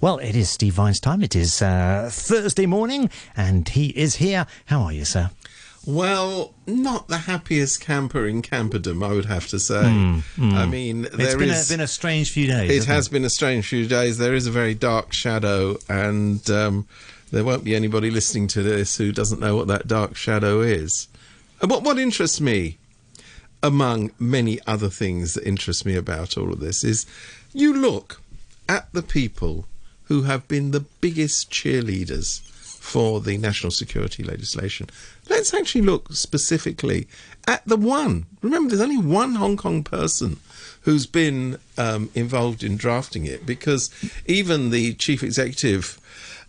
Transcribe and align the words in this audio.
Well, 0.00 0.18
it 0.18 0.34
is 0.34 0.48
Steve 0.48 0.74
Vines' 0.74 0.98
time. 0.98 1.22
It 1.22 1.36
is 1.36 1.60
uh, 1.60 2.08
Thursday 2.10 2.64
morning, 2.66 3.10
and 3.36 3.68
he 3.68 3.88
is 3.88 4.16
here. 4.16 4.46
How 4.66 4.80
are 4.82 4.92
you, 4.92 5.04
sir? 5.04 5.30
Well, 5.84 6.54
not 6.66 7.08
the 7.08 7.18
happiest 7.18 7.80
camper 7.82 8.26
in 8.26 8.40
camperdom, 8.42 9.04
I 9.04 9.12
would 9.12 9.26
have 9.26 9.46
to 9.48 9.58
say. 9.60 9.80
I 9.80 10.66
mean, 10.66 11.04
It's 11.06 11.16
there 11.16 11.38
been, 11.38 11.50
is. 11.50 11.70
a, 11.70 11.74
been 11.74 11.80
a 11.80 11.86
strange 11.86 12.30
few 12.30 12.46
days. 12.46 12.70
it 12.70 12.86
has 12.86 13.08
been 13.08 13.24
a 13.24 13.30
strange 13.30 13.66
few 13.68 13.86
days. 13.86 14.16
There 14.18 14.34
is 14.34 14.46
a 14.46 14.50
very 14.50 14.74
dark 14.74 15.12
shadow, 15.12 15.76
and 15.88 16.48
um, 16.50 16.86
there 17.30 17.44
won't 17.44 17.64
be 17.64 17.74
anybody 17.74 18.10
listening 18.10 18.46
to 18.48 18.62
this 18.62 18.96
who 18.96 19.12
doesn't 19.12 19.40
know 19.40 19.56
what 19.56 19.68
that 19.68 19.86
dark 19.86 20.16
shadow 20.16 20.60
is. 20.60 21.08
And 21.60 21.70
what 21.70 21.82
what 21.82 21.98
interests 21.98 22.40
me, 22.40 22.78
among 23.62 24.12
many 24.18 24.60
other 24.66 24.88
things 24.88 25.34
that 25.34 25.44
interest 25.46 25.84
me 25.84 25.94
about 25.94 26.38
all 26.38 26.52
of 26.52 26.60
this, 26.60 26.84
is 26.84 27.04
you 27.52 27.74
look 27.74 28.20
at 28.68 28.90
the 28.92 29.02
people 29.02 29.66
who 30.10 30.22
have 30.22 30.48
been 30.48 30.72
the 30.72 30.80
biggest 31.00 31.52
cheerleaders 31.52 32.40
for 32.80 33.20
the 33.20 33.38
national 33.38 33.70
security 33.70 34.24
legislation. 34.24 34.88
Let's 35.28 35.54
actually 35.54 35.82
look 35.82 36.12
specifically 36.12 37.06
at 37.46 37.64
the 37.64 37.76
one. 37.76 38.26
Remember, 38.42 38.70
there's 38.70 38.80
only 38.82 38.98
one 38.98 39.36
Hong 39.36 39.56
Kong 39.56 39.84
person 39.84 40.40
who's 40.80 41.06
been 41.06 41.58
um, 41.78 42.10
involved 42.16 42.64
in 42.64 42.76
drafting 42.76 43.24
it 43.24 43.46
because 43.46 43.88
even 44.26 44.70
the 44.70 44.94
chief 44.94 45.22
executive 45.22 46.00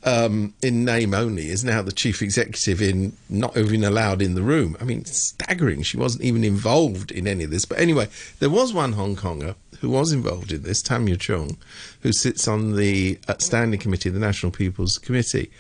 um, 0.04 0.56
in 0.64 0.84
name 0.84 1.14
only 1.14 1.50
is 1.50 1.64
now 1.64 1.84
the 1.84 1.92
chief 1.92 2.24
executive 2.24 2.82
in 2.82 3.14
not 3.30 3.56
even 3.56 3.84
allowed 3.84 4.24
in 4.24 4.34
the 4.34 4.42
room. 4.42 4.76
I 4.82 4.86
mean, 4.86 5.06
staggering. 5.06 5.84
She 5.84 5.98
wasn't 5.98 6.24
even 6.24 6.44
involved 6.44 7.12
in 7.12 7.28
any 7.28 7.44
of 7.44 7.52
this. 7.52 7.66
But 7.66 7.78
anyway, 7.78 8.08
there 8.40 8.50
was 8.50 8.74
one 8.74 8.94
Hong 8.94 9.16
Konger 9.16 9.54
who 9.82 9.90
was 9.90 10.14
involved 10.14 10.52
in 10.52 10.62
this, 10.62 10.82
Tam 10.82 11.08
Yiu 11.08 11.20
Chung, 11.20 11.58
who 12.02 12.14
sits 12.14 12.48
on 12.48 12.76
the 12.76 13.20
uh, 13.28 13.34
standing 13.40 13.80
committee 13.80 14.10
the 14.10 14.20
National 14.20 14.52
People's 14.52 15.00
Committee. 15.00 15.52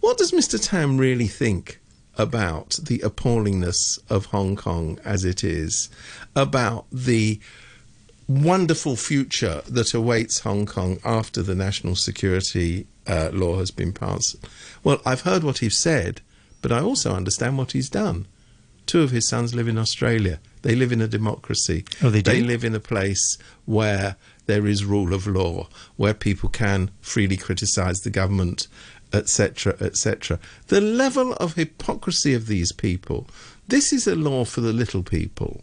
What 0.00 0.16
does 0.16 0.30
Mr. 0.30 0.58
Tam 0.62 0.96
really 0.96 1.26
think 1.26 1.80
about 2.16 2.78
the 2.82 2.98
appallingness 3.00 3.98
of 4.08 4.26
Hong 4.26 4.54
Kong 4.54 4.98
as 5.04 5.24
it 5.24 5.42
is, 5.42 5.88
about 6.36 6.86
the 6.92 7.40
wonderful 8.28 8.94
future 8.94 9.62
that 9.68 9.92
awaits 9.92 10.40
Hong 10.40 10.64
Kong 10.66 10.98
after 11.04 11.42
the 11.42 11.54
national 11.56 11.96
security 11.96 12.86
uh, 13.08 13.30
law 13.32 13.58
has 13.58 13.72
been 13.72 13.92
passed? 13.92 14.36
Well, 14.84 15.00
I've 15.04 15.22
heard 15.22 15.42
what 15.42 15.58
he's 15.58 15.76
said, 15.76 16.20
but 16.62 16.70
I 16.70 16.80
also 16.80 17.14
understand 17.14 17.58
what 17.58 17.72
he's 17.72 17.90
done. 17.90 18.26
Two 18.86 19.02
of 19.02 19.10
his 19.10 19.28
sons 19.28 19.54
live 19.54 19.68
in 19.68 19.78
Australia. 19.78 20.38
They 20.62 20.74
live 20.74 20.92
in 20.92 21.00
a 21.00 21.08
democracy. 21.08 21.84
Oh, 22.02 22.10
they 22.10 22.22
do? 22.22 22.32
They 22.32 22.42
live 22.42 22.64
in 22.64 22.74
a 22.74 22.80
place 22.80 23.38
where 23.64 24.16
there 24.46 24.66
is 24.66 24.84
rule 24.84 25.14
of 25.14 25.26
law, 25.26 25.68
where 25.96 26.14
people 26.14 26.48
can 26.48 26.90
freely 27.00 27.36
criticise 27.36 28.00
the 28.00 28.10
government, 28.10 28.66
etc., 29.12 29.76
etc. 29.80 30.38
The 30.68 30.80
level 30.80 31.34
of 31.34 31.54
hypocrisy 31.54 32.34
of 32.34 32.46
these 32.46 32.72
people. 32.72 33.28
This 33.68 33.92
is 33.92 34.06
a 34.06 34.16
law 34.16 34.44
for 34.44 34.60
the 34.60 34.72
little 34.72 35.02
people. 35.02 35.62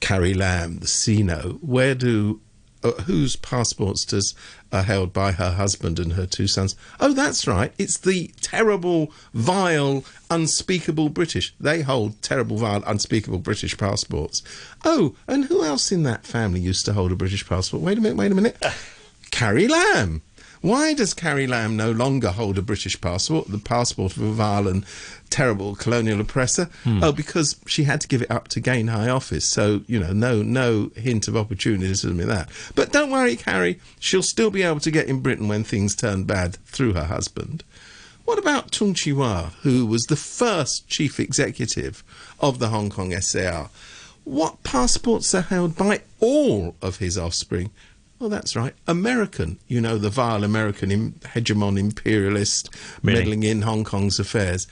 Carrie 0.00 0.34
Lam, 0.34 0.78
the 0.78 0.86
Sino, 0.86 1.58
where 1.60 1.94
do 1.94 2.40
uh, 2.82 2.92
whose 3.02 3.36
passports 3.36 4.04
does 4.04 4.34
are 4.72 4.82
held 4.82 5.12
by 5.12 5.32
her 5.32 5.52
husband 5.52 5.98
and 5.98 6.14
her 6.14 6.26
two 6.26 6.46
sons? 6.46 6.76
Oh, 6.98 7.12
that's 7.12 7.46
right. 7.46 7.72
It's 7.78 7.98
the 7.98 8.30
terrible, 8.40 9.12
vile, 9.34 10.04
unspeakable 10.30 11.08
British. 11.08 11.54
They 11.60 11.82
hold 11.82 12.20
terrible, 12.22 12.56
vile, 12.56 12.82
unspeakable 12.86 13.38
British 13.38 13.76
passports. 13.76 14.42
Oh, 14.84 15.14
and 15.26 15.44
who 15.46 15.64
else 15.64 15.92
in 15.92 16.02
that 16.04 16.24
family 16.26 16.60
used 16.60 16.84
to 16.86 16.92
hold 16.92 17.12
a 17.12 17.16
British 17.16 17.46
passport? 17.46 17.82
Wait 17.82 17.98
a 17.98 18.00
minute. 18.00 18.16
Wait 18.16 18.32
a 18.32 18.34
minute. 18.34 18.62
Carrie 19.30 19.68
Lam. 19.68 20.22
Why 20.60 20.92
does 20.92 21.14
Carrie 21.14 21.46
Lam 21.46 21.74
no 21.74 21.90
longer 21.90 22.30
hold 22.30 22.58
a 22.58 22.62
British 22.62 23.00
passport, 23.00 23.48
the 23.48 23.58
passport 23.58 24.16
of 24.16 24.22
a 24.22 24.30
vile 24.30 24.68
and 24.68 24.84
terrible 25.30 25.74
colonial 25.74 26.20
oppressor? 26.20 26.68
Hmm. 26.84 27.02
Oh, 27.02 27.12
because 27.12 27.56
she 27.66 27.84
had 27.84 28.02
to 28.02 28.08
give 28.08 28.20
it 28.20 28.30
up 28.30 28.48
to 28.48 28.60
gain 28.60 28.88
high 28.88 29.08
office. 29.08 29.46
So, 29.46 29.82
you 29.86 29.98
know, 29.98 30.12
no 30.12 30.42
no 30.42 30.90
hint 30.96 31.28
of 31.28 31.36
opportunism 31.36 32.20
in 32.20 32.28
that. 32.28 32.50
But 32.74 32.92
don't 32.92 33.10
worry, 33.10 33.36
Carrie, 33.36 33.80
she'll 33.98 34.22
still 34.22 34.50
be 34.50 34.62
able 34.62 34.80
to 34.80 34.90
get 34.90 35.06
in 35.06 35.20
Britain 35.20 35.48
when 35.48 35.64
things 35.64 35.96
turn 35.96 36.24
bad 36.24 36.56
through 36.66 36.92
her 36.92 37.04
husband. 37.04 37.64
What 38.26 38.38
about 38.38 38.70
Tung 38.70 38.92
Chee 38.94 39.12
Hwa, 39.12 39.52
who 39.62 39.86
was 39.86 40.04
the 40.04 40.14
first 40.14 40.86
chief 40.88 41.18
executive 41.18 42.04
of 42.38 42.58
the 42.58 42.68
Hong 42.68 42.90
Kong 42.90 43.18
SAR? 43.18 43.70
What 44.24 44.62
passports 44.62 45.34
are 45.34 45.40
held 45.40 45.74
by 45.74 46.02
all 46.20 46.76
of 46.82 46.98
his 46.98 47.16
offspring? 47.16 47.70
Well, 48.20 48.28
that's 48.28 48.54
right. 48.54 48.74
American. 48.86 49.58
You 49.66 49.80
know, 49.80 49.96
the 49.98 50.10
vile 50.10 50.44
American 50.44 50.90
Im- 50.90 51.12
hegemon 51.24 51.78
imperialist 51.78 52.68
Really? 53.02 53.18
meddling 53.18 53.42
in 53.42 53.62
Hong 53.62 53.82
Kong's 53.82 54.18
affairs. 54.20 54.66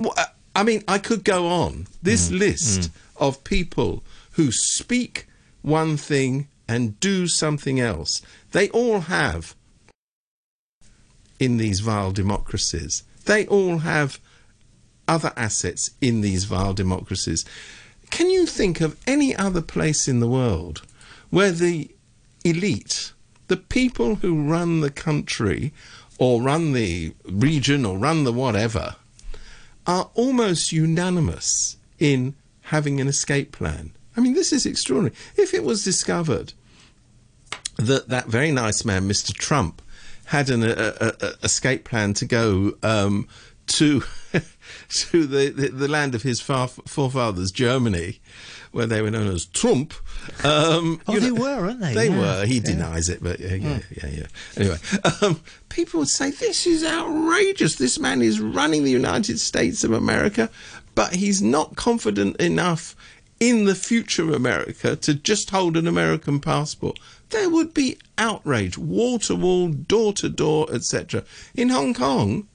Uh, 0.00 0.24
I 0.56 0.62
mean, 0.64 0.82
I 0.88 0.98
could 0.98 1.22
go 1.22 1.46
on. 1.46 1.86
This 2.02 2.30
list 2.30 2.90
of 3.18 3.44
people 3.44 4.02
who 4.32 4.50
speak 4.50 5.26
one 5.62 5.96
thing 5.98 6.48
and 6.66 6.98
do 6.98 7.28
something 7.28 7.78
else, 7.78 8.22
they 8.52 8.68
all 8.70 9.00
have 9.00 9.54
in 11.38 11.58
these 11.58 11.80
vile 11.80 12.10
democracies. 12.12 13.02
They 13.26 13.46
all 13.46 13.78
have 13.78 14.18
other 15.06 15.32
assets 15.36 15.90
in 16.00 16.22
these 16.22 16.44
vile 16.44 16.74
democracies. 16.74 17.44
Can 18.10 18.30
you 18.30 18.46
think 18.46 18.80
of 18.80 18.96
any 19.06 19.36
other 19.36 19.60
place 19.62 20.08
in 20.08 20.20
the 20.20 20.28
world 20.28 20.82
where 21.30 21.52
the 21.52 21.90
elite, 22.44 23.12
the 23.48 23.56
people 23.56 24.16
who 24.16 24.42
run 24.42 24.80
the 24.80 24.90
country 24.90 25.72
or 26.18 26.42
run 26.42 26.72
the 26.72 27.14
region 27.24 27.84
or 27.84 27.98
run 27.98 28.24
the 28.24 28.32
whatever, 28.32 28.96
are 29.86 30.10
almost 30.14 30.72
unanimous 30.72 31.76
in 31.98 32.34
having 32.62 33.00
an 33.00 33.08
escape 33.08 33.52
plan? 33.52 33.92
I 34.16 34.20
mean, 34.20 34.34
this 34.34 34.52
is 34.52 34.66
extraordinary. 34.66 35.16
If 35.36 35.54
it 35.54 35.64
was 35.64 35.84
discovered 35.84 36.52
that 37.76 38.08
that 38.08 38.26
very 38.26 38.50
nice 38.50 38.84
man, 38.84 39.08
Mr. 39.08 39.32
Trump, 39.32 39.80
had 40.26 40.50
an 40.50 40.62
a, 40.62 40.92
a, 41.00 41.12
a 41.20 41.32
escape 41.42 41.84
plan 41.84 42.12
to 42.14 42.26
go 42.26 42.74
um, 42.82 43.28
to 43.66 44.02
to 44.88 45.26
the, 45.26 45.50
the, 45.50 45.68
the 45.68 45.88
land 45.88 46.14
of 46.14 46.22
his 46.22 46.40
far, 46.40 46.68
forefathers, 46.68 47.50
Germany, 47.50 48.20
where 48.72 48.86
they 48.86 49.02
were 49.02 49.10
known 49.10 49.28
as 49.28 49.46
Trump. 49.46 49.94
Um, 50.44 51.00
Oh, 51.08 51.18
they 51.18 51.30
know, 51.30 51.34
were, 51.40 51.62
weren't 51.66 51.80
they? 51.80 51.94
They 51.94 52.08
Yeah, 52.10 52.18
were. 52.18 52.46
He 52.46 52.56
yeah. 52.56 52.62
denies 52.64 53.08
it, 53.08 53.22
but 53.22 53.40
yeah, 53.40 53.54
yeah, 53.54 53.80
yeah, 54.02 54.06
yeah. 54.10 54.26
Anyway, 54.56 54.76
um, 55.22 55.40
people 55.68 56.00
would 56.00 56.08
say 56.08 56.30
this 56.30 56.66
is 56.66 56.84
outrageous. 56.84 57.76
This 57.76 57.98
man 57.98 58.22
is 58.22 58.40
running 58.40 58.84
the 58.84 58.90
United 58.90 59.38
States 59.40 59.84
of 59.84 59.92
America, 59.92 60.50
but 60.94 61.14
he's 61.14 61.40
not 61.42 61.76
confident 61.76 62.36
enough 62.38 62.94
in 63.40 63.64
the 63.66 63.74
future 63.74 64.22
of 64.24 64.30
America 64.32 64.96
to 64.96 65.14
just 65.14 65.50
hold 65.50 65.76
an 65.76 65.86
American 65.86 66.40
passport. 66.40 66.98
There 67.30 67.48
would 67.50 67.72
be 67.74 67.98
outrage, 68.16 68.76
wall 68.78 69.18
to 69.20 69.36
wall, 69.36 69.68
door 69.68 70.12
to 70.14 70.28
door, 70.28 70.66
etc. 70.72 71.22
In 71.54 71.68
Hong 71.68 71.94
Kong, 71.94 72.48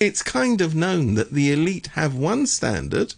it's 0.00 0.22
kind 0.22 0.60
of 0.60 0.74
known 0.74 1.14
that 1.14 1.32
the 1.32 1.52
elite 1.52 1.88
have 1.88 2.14
one 2.14 2.46
standard. 2.46 3.14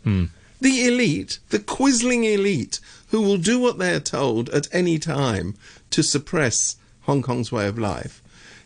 The 0.61 0.87
elite, 0.87 1.39
the 1.51 1.59
quisling 1.59 2.25
elite, 2.25 2.81
who 3.09 3.23
will 3.23 3.39
do 3.39 3.59
what 3.59 3.79
they're 3.79 4.01
told 4.01 4.49
at 4.51 4.69
any 4.73 4.99
time 4.99 5.55
to 5.91 6.03
suppress 6.03 6.77
Hong 7.03 7.23
Kong's 7.23 7.53
way 7.53 7.67
of 7.69 7.79
life, 7.79 8.23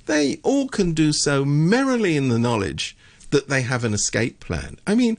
they 0.07 0.41
all 0.43 0.69
can 0.69 0.93
do 0.93 1.13
so 1.13 1.45
merrily 1.45 2.17
in 2.17 2.29
the 2.29 2.39
knowledge 2.39 2.97
that 3.31 3.49
they 3.49 3.63
have 3.63 3.85
an 3.85 3.95
escape 3.95 4.41
plan. 4.41 4.79
I 4.87 4.95
mean, 4.95 5.17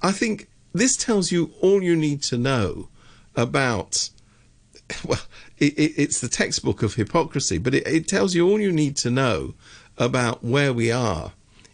I 0.00 0.12
think 0.12 0.48
this 0.72 0.96
tells 0.96 1.30
you 1.30 1.52
all 1.60 1.82
you 1.82 1.96
need 1.96 2.22
to 2.24 2.38
know 2.38 2.88
about 3.36 4.10
well, 5.04 5.20
it, 5.58 5.78
it, 5.78 5.92
it's 5.96 6.20
the 6.20 6.28
textbook 6.28 6.82
of 6.82 6.94
hypocrisy, 6.94 7.58
but 7.58 7.74
it, 7.74 7.86
it 7.86 8.08
tells 8.08 8.34
you 8.34 8.48
all 8.48 8.60
you 8.60 8.72
need 8.72 8.96
to 8.96 9.10
know 9.10 9.54
about 9.98 10.42
where 10.42 10.72
we 10.72 10.90
are 10.90 11.32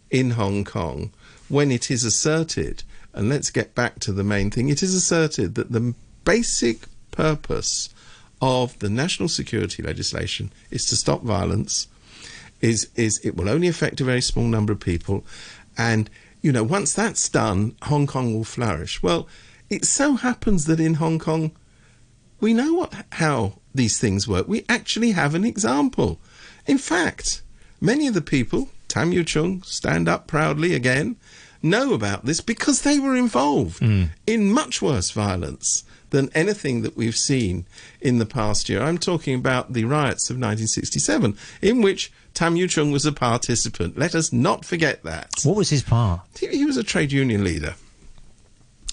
in 0.09 0.31
Hong 0.31 0.63
Kong 0.63 1.11
when 1.47 1.71
it 1.71 1.89
is 1.89 2.03
asserted, 2.03 2.83
and 3.13 3.29
let's 3.29 3.49
get 3.49 3.75
back 3.75 3.99
to 3.99 4.11
the 4.11 4.23
main 4.23 4.51
thing, 4.51 4.69
it 4.69 4.83
is 4.83 4.93
asserted 4.93 5.55
that 5.55 5.71
the 5.71 5.93
basic 6.23 6.85
purpose 7.11 7.89
of 8.41 8.77
the 8.79 8.89
national 8.89 9.29
security 9.29 9.83
legislation 9.83 10.51
is 10.71 10.85
to 10.85 10.95
stop 10.95 11.21
violence, 11.21 11.87
is, 12.61 12.89
is 12.95 13.19
it 13.23 13.35
will 13.35 13.49
only 13.49 13.67
affect 13.67 13.99
a 14.01 14.05
very 14.05 14.21
small 14.21 14.45
number 14.45 14.71
of 14.73 14.79
people, 14.79 15.25
and 15.77 16.09
you 16.41 16.51
know, 16.51 16.63
once 16.63 16.93
that's 16.93 17.27
done, 17.27 17.75
Hong 17.83 18.07
Kong 18.07 18.33
will 18.33 18.45
flourish. 18.45 19.03
Well, 19.03 19.27
it 19.69 19.85
so 19.85 20.13
happens 20.13 20.65
that 20.65 20.79
in 20.79 20.95
Hong 20.95 21.19
Kong, 21.19 21.51
we 22.39 22.53
know 22.53 22.73
what 22.73 22.93
how 23.13 23.59
these 23.75 23.99
things 23.99 24.27
work. 24.27 24.47
We 24.47 24.65
actually 24.69 25.11
have 25.11 25.35
an 25.35 25.43
example. 25.43 26.19
In 26.65 26.77
fact, 26.77 27.41
many 27.81 28.07
of 28.07 28.13
the 28.13 28.21
people, 28.21 28.69
Tam 28.87 29.11
Yiu 29.11 29.25
Chung, 29.25 29.61
stand 29.63 30.07
up 30.07 30.27
proudly 30.27 30.73
again, 30.73 31.17
know 31.61 31.93
about 31.93 32.25
this 32.25 32.41
because 32.41 32.81
they 32.81 32.99
were 32.99 33.15
involved 33.15 33.81
in 34.27 34.51
much 34.51 34.81
worse 34.81 35.11
violence 35.11 35.83
than 36.11 36.29
anything 36.33 36.81
that 36.81 36.97
we've 36.97 37.15
seen 37.15 37.65
in 38.01 38.17
the 38.17 38.25
past 38.25 38.67
year. 38.69 38.81
I'm 38.81 38.97
talking 38.97 39.35
about 39.35 39.73
the 39.73 39.83
riots 39.85 40.29
of 40.29 40.35
1967, 40.37 41.37
in 41.61 41.81
which 41.81 42.11
Tam 42.33 42.55
Yiu 42.55 42.67
Chung 42.69 42.91
was 42.91 43.05
a 43.05 43.11
participant. 43.11 43.97
Let 43.97 44.15
us 44.15 44.33
not 44.33 44.65
forget 44.65 45.03
that. 45.03 45.29
What 45.43 45.55
was 45.55 45.69
his 45.69 45.83
part? 45.83 46.21
He, 46.39 46.47
he 46.47 46.65
was 46.65 46.77
a 46.77 46.83
trade 46.83 47.11
union 47.11 47.43
leader. 47.43 47.75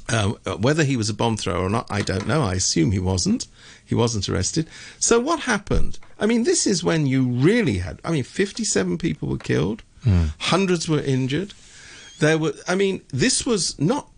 Um, 0.08 0.36
uh, 0.46 0.56
whether 0.56 0.84
he 0.84 0.96
was 0.96 1.08
a 1.08 1.14
bomb 1.14 1.36
thrower 1.36 1.64
or 1.64 1.70
not, 1.70 1.86
I 1.90 2.02
don't 2.02 2.28
know. 2.28 2.42
I 2.42 2.54
assume 2.54 2.92
he 2.92 2.98
wasn't. 3.00 3.46
He 3.84 3.94
wasn't 3.94 4.28
arrested. 4.28 4.68
So 5.00 5.18
what 5.18 5.40
happened? 5.40 5.98
I 6.20 6.26
mean, 6.26 6.44
this 6.44 6.64
is 6.66 6.84
when 6.84 7.06
you 7.06 7.26
really 7.26 7.78
had. 7.78 8.00
I 8.04 8.12
mean, 8.12 8.22
fifty-seven 8.24 8.98
people 8.98 9.28
were 9.28 9.38
killed, 9.38 9.82
hundreds 10.38 10.88
were 10.88 11.00
injured. 11.00 11.54
There 12.18 12.38
were. 12.38 12.54
I 12.66 12.74
mean, 12.74 13.02
this 13.08 13.44
was 13.44 13.78
not 13.78 14.10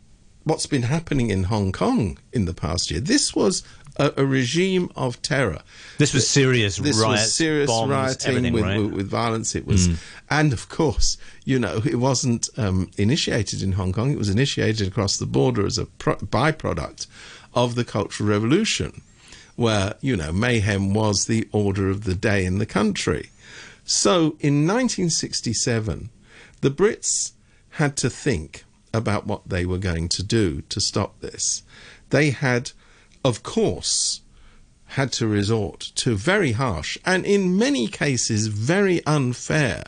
what's 0.45 0.67
been 0.67 0.83
happening 0.83 1.31
in 1.31 1.45
Hong 1.45 1.73
Kong 1.73 2.19
in 2.33 2.47
the 2.47 2.55
past 2.55 2.91
year. 2.91 3.01
This 3.01 3.35
was 3.35 3.63
a, 3.99 4.13
a 4.17 4.25
regime 4.25 4.91
of 4.97 5.21
terror. 5.23 5.61
This 5.99 6.15
was 6.15 6.29
serious 6.29 6.77
This 6.77 6.99
riots, 6.99 7.23
was 7.23 7.35
serious 7.35 7.69
bombs, 7.69 7.91
rioting 7.91 8.53
with, 8.53 8.63
right? 8.63 8.79
with, 8.79 9.09
violence. 9.09 9.55
It 9.55 9.67
was, 9.67 9.89
and 10.31 10.53
of 10.53 10.69
course, 10.69 11.19
you 11.45 11.59
know, 11.59 11.83
it 11.85 11.97
wasn't 11.97 12.49
um, 12.57 12.91
initiated 12.97 13.63
in 13.63 13.73
Hong 13.73 13.93
Kong. 13.93 14.11
It 14.11 14.19
was 14.19 14.31
initiated 14.31 14.89
across 14.89 15.17
the 15.17 15.27
border 15.27 15.67
as 15.67 15.79
a 15.79 15.87
pro- 15.87 16.17
byproduct 16.17 17.07
of 17.55 17.75
the 17.75 17.85
Cultural 17.85 18.29
Revolution, 18.29 19.03
where 19.57 19.95
you 20.01 20.17
know 20.17 20.33
mayhem 20.33 20.95
was 20.95 21.27
the 21.27 21.49
order 21.53 21.91
of 21.91 22.05
the 22.05 22.15
day 22.15 22.45
in 22.45 22.59
the 22.59 22.67
country. 22.67 23.31
So 23.85 24.37
in 24.41 24.67
1967, 24.67 26.11
the 26.61 26.71
Brits 26.71 27.33
had 27.79 27.97
to 27.97 28.11
think 28.11 28.65
about 28.93 29.27
what 29.27 29.49
they 29.49 29.65
were 29.65 29.79
going 29.79 30.09
to 30.09 30.23
do 30.23 30.63
to 30.69 30.81
stop 30.81 31.21
this. 31.21 31.63
They 32.11 32.31
had, 32.31 32.73
of 33.25 33.43
course, 33.43 34.21
had 34.87 35.13
to 35.13 35.27
resort 35.29 35.81
to 35.95 36.17
very 36.17 36.53
harsh 36.53 36.99
and 37.05 37.25
in 37.25 37.57
many 37.57 37.87
cases 37.87 38.47
very 38.49 39.05
unfair 39.07 39.85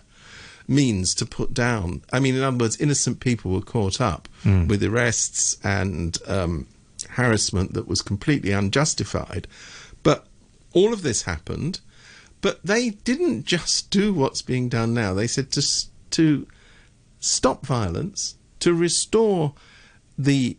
means 0.69 1.15
to 1.17 1.27
put 1.27 1.53
down. 1.53 2.03
I 2.13 2.21
mean, 2.21 2.37
in 2.37 2.43
other 2.43 2.59
words, 2.59 2.81
innocent 2.81 3.19
people 3.19 3.51
were 3.51 3.61
caught 3.61 4.01
up 4.01 4.29
with 4.69 4.85
arrests 4.85 5.59
and 5.65 6.17
um, 6.29 6.69
harassment 7.11 7.73
that 7.75 7.89
was 7.89 8.03
completely 8.03 8.53
unjustified. 8.53 9.49
But 10.05 10.27
all 10.73 10.93
of 10.93 11.03
this 11.03 11.23
happened. 11.23 11.81
But 12.41 12.65
they 12.65 12.91
didn't 12.91 13.45
just 13.45 13.91
do 13.91 14.15
what's 14.15 14.43
being 14.43 14.69
done 14.69 14.95
now. 14.95 15.13
They 15.13 15.27
said 15.27 15.51
to 15.53 15.63
to 16.11 16.47
stop 17.21 17.65
violence, 17.65 18.37
to 18.61 18.75
restore 18.75 19.55
the 20.19 20.57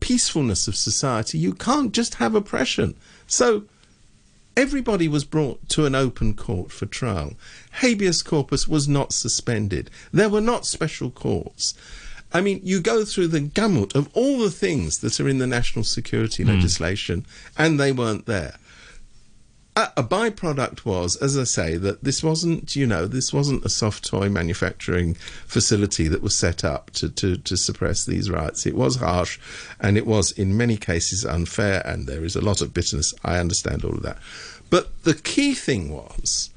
peacefulness 0.00 0.68
of 0.68 0.76
society. 0.76 1.38
You 1.38 1.54
can't 1.54 1.92
just 1.92 2.16
have 2.16 2.34
oppression. 2.34 2.94
So 3.26 3.64
everybody 4.56 5.08
was 5.08 5.24
brought 5.24 5.68
to 5.70 5.86
an 5.86 5.94
open 5.94 6.34
court 6.34 6.70
for 6.70 6.86
trial. 6.86 7.34
Habeas 7.80 8.22
corpus 8.22 8.68
was 8.68 8.88
not 8.88 9.12
suspended. 9.12 9.90
There 10.12 10.28
were 10.28 10.40
not 10.40 10.66
special 10.66 11.10
courts. 11.10 11.74
I 12.32 12.40
mean, 12.40 12.60
you 12.64 12.80
go 12.80 13.04
through 13.04 13.28
the 13.28 13.40
gamut 13.40 13.94
of 13.94 14.10
all 14.12 14.38
the 14.38 14.50
things 14.50 14.98
that 14.98 15.20
are 15.20 15.28
in 15.28 15.38
the 15.38 15.46
national 15.46 15.84
security 15.84 16.42
hmm. 16.42 16.50
legislation, 16.50 17.24
and 17.56 17.78
they 17.78 17.92
weren't 17.92 18.26
there. 18.26 18.56
A, 19.76 20.04
byproduct 20.04 20.84
was, 20.84 21.16
as 21.16 21.36
I 21.36 21.42
say, 21.42 21.76
that 21.78 22.04
this 22.04 22.22
wasn't, 22.22 22.76
you 22.76 22.86
know, 22.86 23.06
this 23.08 23.32
wasn't 23.32 23.64
a 23.64 23.68
soft 23.68 24.08
toy 24.08 24.28
manufacturing 24.28 25.14
facility 25.14 26.06
that 26.06 26.22
was 26.22 26.36
set 26.36 26.62
up 26.62 26.92
to, 26.92 27.08
to, 27.08 27.36
to 27.38 27.56
suppress 27.56 28.04
these 28.04 28.30
riots. 28.30 28.66
It 28.66 28.76
was 28.76 28.96
harsh, 28.96 29.40
and 29.80 29.98
it 29.98 30.06
was 30.06 30.30
in 30.30 30.56
many 30.56 30.76
cases 30.76 31.24
unfair, 31.24 31.82
and 31.84 32.06
there 32.06 32.24
is 32.24 32.36
a 32.36 32.40
lot 32.40 32.60
of 32.60 32.72
bitterness. 32.72 33.14
I 33.24 33.38
understand 33.38 33.84
all 33.84 33.94
of 33.94 34.02
that. 34.02 34.18
But 34.70 35.02
the 35.02 35.14
key 35.14 35.54
thing 35.54 35.90
was, 35.90 36.50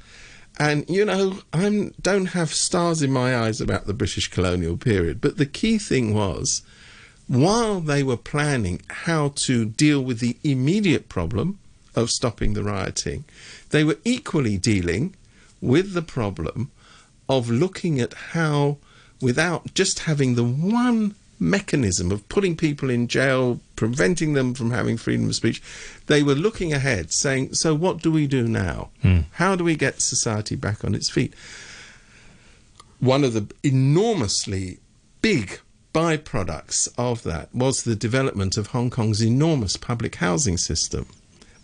and 0.56 0.88
you 0.88 1.04
know, 1.04 1.40
I 1.52 1.90
don't 2.00 2.26
have 2.26 2.54
stars 2.54 3.02
in 3.02 3.10
my 3.10 3.36
eyes 3.36 3.60
about 3.60 3.86
the 3.88 3.94
British 3.94 4.28
colonial 4.28 4.76
period, 4.76 5.20
but 5.20 5.38
the 5.38 5.46
key 5.46 5.78
thing 5.78 6.14
was, 6.14 6.62
while 7.26 7.80
they 7.80 8.04
were 8.04 8.16
planning 8.16 8.80
how 8.88 9.32
to 9.36 9.64
deal 9.64 10.00
with 10.00 10.20
the 10.20 10.36
immediate 10.44 11.08
problem 11.08 11.58
of 11.98 12.10
stopping 12.10 12.54
the 12.54 12.62
rioting, 12.62 13.24
they 13.70 13.84
were 13.84 13.98
equally 14.04 14.56
dealing 14.56 15.14
with 15.60 15.92
the 15.92 16.02
problem 16.02 16.70
of 17.28 17.50
looking 17.50 18.00
at 18.00 18.14
how, 18.14 18.78
without 19.20 19.74
just 19.74 20.00
having 20.00 20.34
the 20.34 20.44
one 20.44 21.14
mechanism 21.40 22.10
of 22.10 22.28
putting 22.28 22.56
people 22.56 22.90
in 22.90 23.06
jail, 23.06 23.60
preventing 23.76 24.32
them 24.32 24.54
from 24.54 24.70
having 24.70 24.96
freedom 24.96 25.28
of 25.28 25.34
speech, 25.34 25.62
they 26.06 26.22
were 26.22 26.34
looking 26.34 26.72
ahead, 26.72 27.12
saying, 27.12 27.54
So, 27.54 27.74
what 27.74 28.02
do 28.02 28.10
we 28.10 28.26
do 28.26 28.48
now? 28.48 28.90
Hmm. 29.02 29.20
How 29.32 29.56
do 29.56 29.64
we 29.64 29.76
get 29.76 30.00
society 30.00 30.56
back 30.56 30.84
on 30.84 30.94
its 30.94 31.10
feet? 31.10 31.34
One 33.00 33.22
of 33.24 33.32
the 33.32 33.46
enormously 33.62 34.78
big 35.22 35.60
byproducts 35.94 36.88
of 36.98 37.22
that 37.22 37.54
was 37.54 37.82
the 37.82 37.96
development 37.96 38.56
of 38.56 38.68
Hong 38.68 38.90
Kong's 38.90 39.22
enormous 39.22 39.76
public 39.76 40.16
housing 40.16 40.56
system 40.56 41.06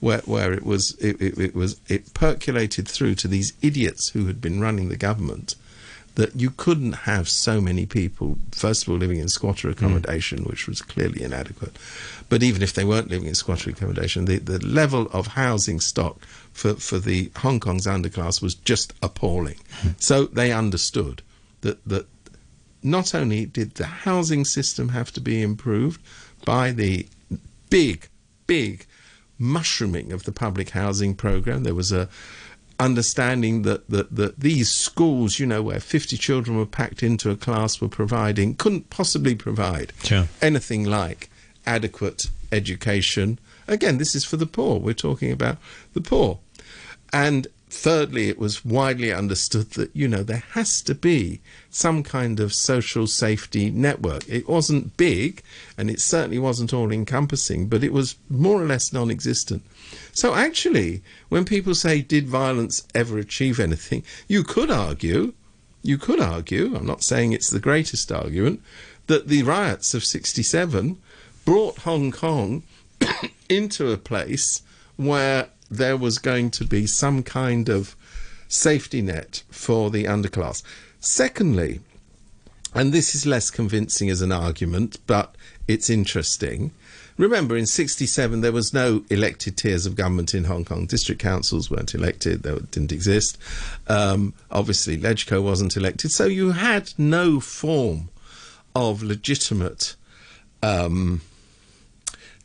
where 0.05 0.21
where 0.27 0.53
it 0.53 0.65
was 0.65 0.95
it, 1.01 1.21
it, 1.21 1.39
it 1.39 1.55
was 1.55 1.81
it 1.89 2.13
percolated 2.13 2.87
through 2.87 3.15
to 3.15 3.27
these 3.27 3.55
idiots 3.63 4.11
who 4.11 4.27
had 4.27 4.41
been 4.41 4.61
running 4.61 4.91
the 4.91 4.97
government 4.97 5.55
that 6.15 6.37
you 6.37 6.51
couldn't 6.51 6.93
have 6.93 7.29
so 7.29 7.61
many 7.61 7.87
people 7.87 8.37
first 8.53 8.83
of 8.83 8.91
all 8.91 8.99
living 8.99 9.19
in 9.19 9.29
squatter 9.29 9.69
accommodation 9.71 10.41
mm. 10.41 10.51
which 10.51 10.69
was 10.69 10.83
clearly 10.83 11.23
inadequate. 11.23 11.77
But 12.29 12.43
even 12.43 12.63
if 12.63 12.73
they 12.73 12.85
weren't 12.85 13.11
living 13.11 13.27
in 13.27 13.35
squatter 13.35 13.71
accommodation 13.71 14.27
the, 14.27 14.39
the 14.39 14.65
level 14.65 15.09
of 15.13 15.29
housing 15.29 15.81
stock 15.81 16.21
for, 16.53 16.75
for 16.75 16.99
the 16.99 17.33
Hong 17.39 17.59
Kong's 17.59 17.87
underclass 17.87 18.43
was 18.43 18.55
just 18.55 18.93
appalling. 19.03 19.59
Mm. 19.83 20.03
So 20.03 20.27
they 20.27 20.53
understood 20.53 21.23
that 21.63 21.83
that 21.89 22.07
not 22.83 23.15
only 23.15 23.47
did 23.47 23.75
the 23.77 23.87
housing 23.87 24.45
system 24.45 24.91
have 24.91 25.11
to 25.13 25.21
be 25.21 25.41
improved 25.41 26.01
by 26.45 26.71
the 26.73 27.07
big 27.71 28.09
big 28.47 28.87
mushrooming 29.39 30.13
of 30.13 30.25
the 30.25 30.33
public 30.33 30.71
housing 30.71 31.15
program. 31.15 31.65
There 31.65 31.75
was 31.75 31.93
a 31.93 32.09
understanding 32.81 33.63
that, 33.63 33.89
that, 33.89 34.15
that 34.15 34.41
these 34.41 34.71
schools, 34.71 35.39
you 35.39 35.47
know, 35.47 35.63
where 35.63 35.81
50 35.81 36.17
children 36.17 36.57
were 36.57 36.67
packed 36.67 37.03
into 37.03 37.31
a 37.31 37.37
class 37.37 37.81
were 37.81 37.89
providing, 37.89 38.55
couldn't 38.57 38.91
possibly 38.91 39.35
provide 39.35 39.93
Sure. 40.03 40.27
anything 40.43 40.85
like 40.85 41.31
adequate 41.67 42.27
education. 42.51 43.39
Again, 43.69 43.99
this 43.99 44.15
is 44.15 44.25
for 44.25 44.37
the 44.37 44.47
poor. 44.47 44.79
We're 44.81 44.93
talking 44.95 45.31
about 45.31 45.59
the 45.95 46.01
poor. 46.01 46.41
And 47.13 47.47
thirdly, 47.75 48.29
it 48.29 48.39
was 48.39 48.65
widely 48.65 49.13
understood 49.13 49.73
that, 49.73 49.95
you 49.95 50.09
know, 50.09 50.23
there 50.23 50.45
has 50.53 50.81
to 50.83 50.95
be 50.95 51.41
some 51.71 52.03
kind 52.03 52.41
of 52.41 52.55
social 52.55 53.07
safety 53.07 53.71
network. 53.71 54.27
It 54.29 54.49
wasn't 54.49 54.97
big, 54.97 55.43
and 55.77 55.91
it 55.91 56.01
certainly 56.01 56.39
wasn't 56.39 56.73
all 56.73 56.93
encompassing, 56.93 57.69
but 57.69 57.85
it 57.85 57.93
was 57.93 58.17
more 58.31 58.63
or 58.63 58.67
less 58.67 58.93
non 58.93 59.11
existent. 59.11 59.63
So 60.13 60.35
actually, 60.35 61.03
when 61.29 61.45
people 61.45 61.75
say, 61.75 62.01
did 62.01 62.29
violence 62.29 62.87
ever 62.95 63.19
achieve 63.19 63.61
anything, 63.61 64.05
you 64.29 64.45
could 64.45 64.71
argue, 64.71 65.35
you 65.83 65.99
could 65.99 66.21
argue, 66.21 66.75
I'm 66.77 66.87
not 66.87 67.03
saying 67.03 67.33
it's 67.33 67.51
the 67.51 67.61
greatest 67.61 68.11
argument, 68.11 68.63
that 69.09 69.29
the 69.29 69.43
riots 69.43 69.93
of 69.93 70.05
67 70.05 70.97
brought 71.45 71.79
Hong 71.79 72.11
Kong 72.11 72.63
into 73.49 73.91
a 73.91 73.99
place 73.99 74.63
where 74.97 75.49
there 75.71 75.97
was 75.97 76.19
going 76.19 76.51
to 76.53 76.65
be 76.65 76.87
some 76.87 77.23
kind 77.23 77.69
of 77.69 77.97
safety 78.49 79.03
net 79.03 79.43
for 79.51 79.91
the 79.91 80.05
underclass. 80.05 80.63
Secondly, 81.01 81.81
and 82.75 82.93
this 82.93 83.15
is 83.15 83.27
less 83.27 83.51
convincing 83.51 84.11
as 84.11 84.21
an 84.21 84.33
argument, 84.33 84.99
but 85.07 85.35
it's 85.69 85.89
interesting. 85.89 86.73
Remember, 87.17 87.57
in 87.57 87.67
67, 87.67 88.41
there 88.41 88.51
was 88.51 88.75
no 88.75 89.05
elected 89.09 89.57
tiers 89.57 89.87
of 89.87 89.95
government 89.95 90.35
in 90.35 90.45
Hong 90.45 90.65
Kong. 90.65 90.87
District 90.87 91.21
councils 91.21 91.71
weren't 91.71 91.95
elected, 91.95 92.43
they 92.43 92.59
didn't 92.73 92.91
exist. 92.91 93.39
Um, 93.87 94.35
obviously, 94.51 94.99
Legco 94.99 95.43
wasn't 95.43 95.77
elected. 95.77 96.11
So 96.11 96.27
you 96.27 96.53
had 96.53 96.93
no 96.99 97.39
form 97.39 98.09
of 98.75 99.03
legitimate 99.03 99.95
um, 100.65 101.21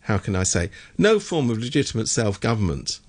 how 0.10 0.18
can 0.18 0.36
I 0.36 0.44
say, 0.44 0.72
no 0.98 1.20
form 1.20 1.50
of 1.50 1.60
legitimate 1.60 2.10
self 2.10 2.42
government 2.42 3.00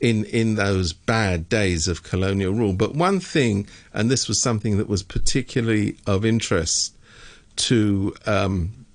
in 0.00 0.24
in 0.24 0.54
those 0.54 0.92
bad 0.92 1.48
days 1.48 1.86
of 1.86 2.02
colonial 2.02 2.52
rule. 2.52 2.72
But 2.72 2.94
one 2.94 3.20
thing, 3.20 3.66
and 3.92 4.10
this 4.10 4.28
was 4.28 4.40
something 4.40 4.78
that 4.78 4.88
was 4.88 5.02
particularly 5.02 5.96
of 6.06 6.24
interest 6.24 6.94
to 7.56 8.14
um, 8.26 8.86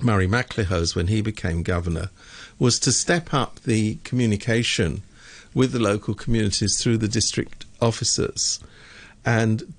Murray 0.00 0.28
MacLehose 0.28 0.94
when 0.94 1.06
he 1.06 1.22
became 1.22 1.62
governor, 1.62 2.10
was 2.58 2.78
to 2.80 2.92
step 2.92 3.32
up 3.32 3.60
the 3.60 3.96
communication 4.04 5.02
with 5.54 5.72
the 5.72 5.78
local 5.78 6.14
communities 6.14 6.82
through 6.82 6.98
the 6.98 7.08
district 7.08 7.64
officers. 7.80 8.60
And 9.24 9.72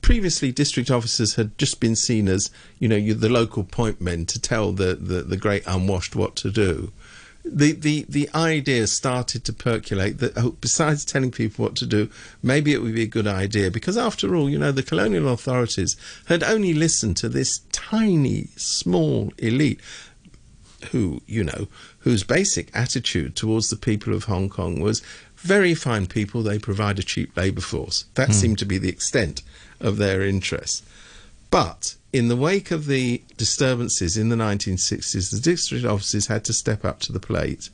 previously 0.00 0.50
district 0.50 0.90
officers 0.90 1.34
had 1.34 1.56
just 1.58 1.78
been 1.78 1.94
seen 1.94 2.26
as 2.26 2.50
you 2.78 2.88
know 2.88 3.12
the 3.12 3.28
local 3.28 3.64
point 3.64 4.00
men 4.00 4.24
to 4.26 4.40
tell 4.40 4.72
the, 4.72 4.94
the, 4.94 5.22
the 5.22 5.36
great 5.36 5.62
unwashed 5.66 6.16
what 6.16 6.36
to 6.36 6.50
do 6.50 6.90
the, 7.44 7.72
the, 7.72 8.04
the 8.08 8.28
idea 8.34 8.86
started 8.86 9.44
to 9.44 9.52
percolate 9.52 10.18
that 10.18 10.36
oh, 10.36 10.50
besides 10.60 11.04
telling 11.04 11.30
people 11.30 11.64
what 11.64 11.76
to 11.76 11.86
do, 11.86 12.10
maybe 12.42 12.72
it 12.72 12.82
would 12.82 12.94
be 12.94 13.02
a 13.02 13.06
good 13.06 13.26
idea 13.26 13.70
because 13.70 13.96
after 13.96 14.34
all, 14.36 14.48
you 14.50 14.58
know, 14.58 14.72
the 14.72 14.82
colonial 14.82 15.28
authorities 15.28 15.96
had 16.26 16.42
only 16.42 16.74
listened 16.74 17.16
to 17.18 17.28
this 17.28 17.60
tiny, 17.72 18.48
small 18.56 19.32
elite 19.38 19.80
who, 20.90 21.20
you 21.26 21.44
know, 21.44 21.68
whose 22.00 22.24
basic 22.24 22.74
attitude 22.74 23.36
towards 23.36 23.68
the 23.70 23.76
people 23.76 24.14
of 24.14 24.24
Hong 24.24 24.48
Kong 24.48 24.80
was 24.80 25.02
very 25.36 25.74
fine 25.74 26.06
people, 26.06 26.42
they 26.42 26.58
provide 26.58 26.98
a 26.98 27.02
cheap 27.02 27.36
labour 27.36 27.60
force. 27.60 28.04
That 28.14 28.30
mm. 28.30 28.34
seemed 28.34 28.58
to 28.58 28.66
be 28.66 28.78
the 28.78 28.88
extent 28.88 29.42
of 29.80 29.96
their 29.96 30.22
interest. 30.22 30.84
But 31.50 31.96
in 32.12 32.28
the 32.28 32.36
wake 32.36 32.70
of 32.70 32.86
the 32.86 33.22
disturbances 33.36 34.16
in 34.16 34.28
the 34.28 34.36
1960s, 34.36 35.30
the 35.30 35.40
district 35.40 35.84
offices 35.84 36.26
had 36.26 36.44
to 36.44 36.52
step 36.52 36.84
up 36.84 37.00
to 37.00 37.12
the 37.12 37.20
plate 37.20 37.70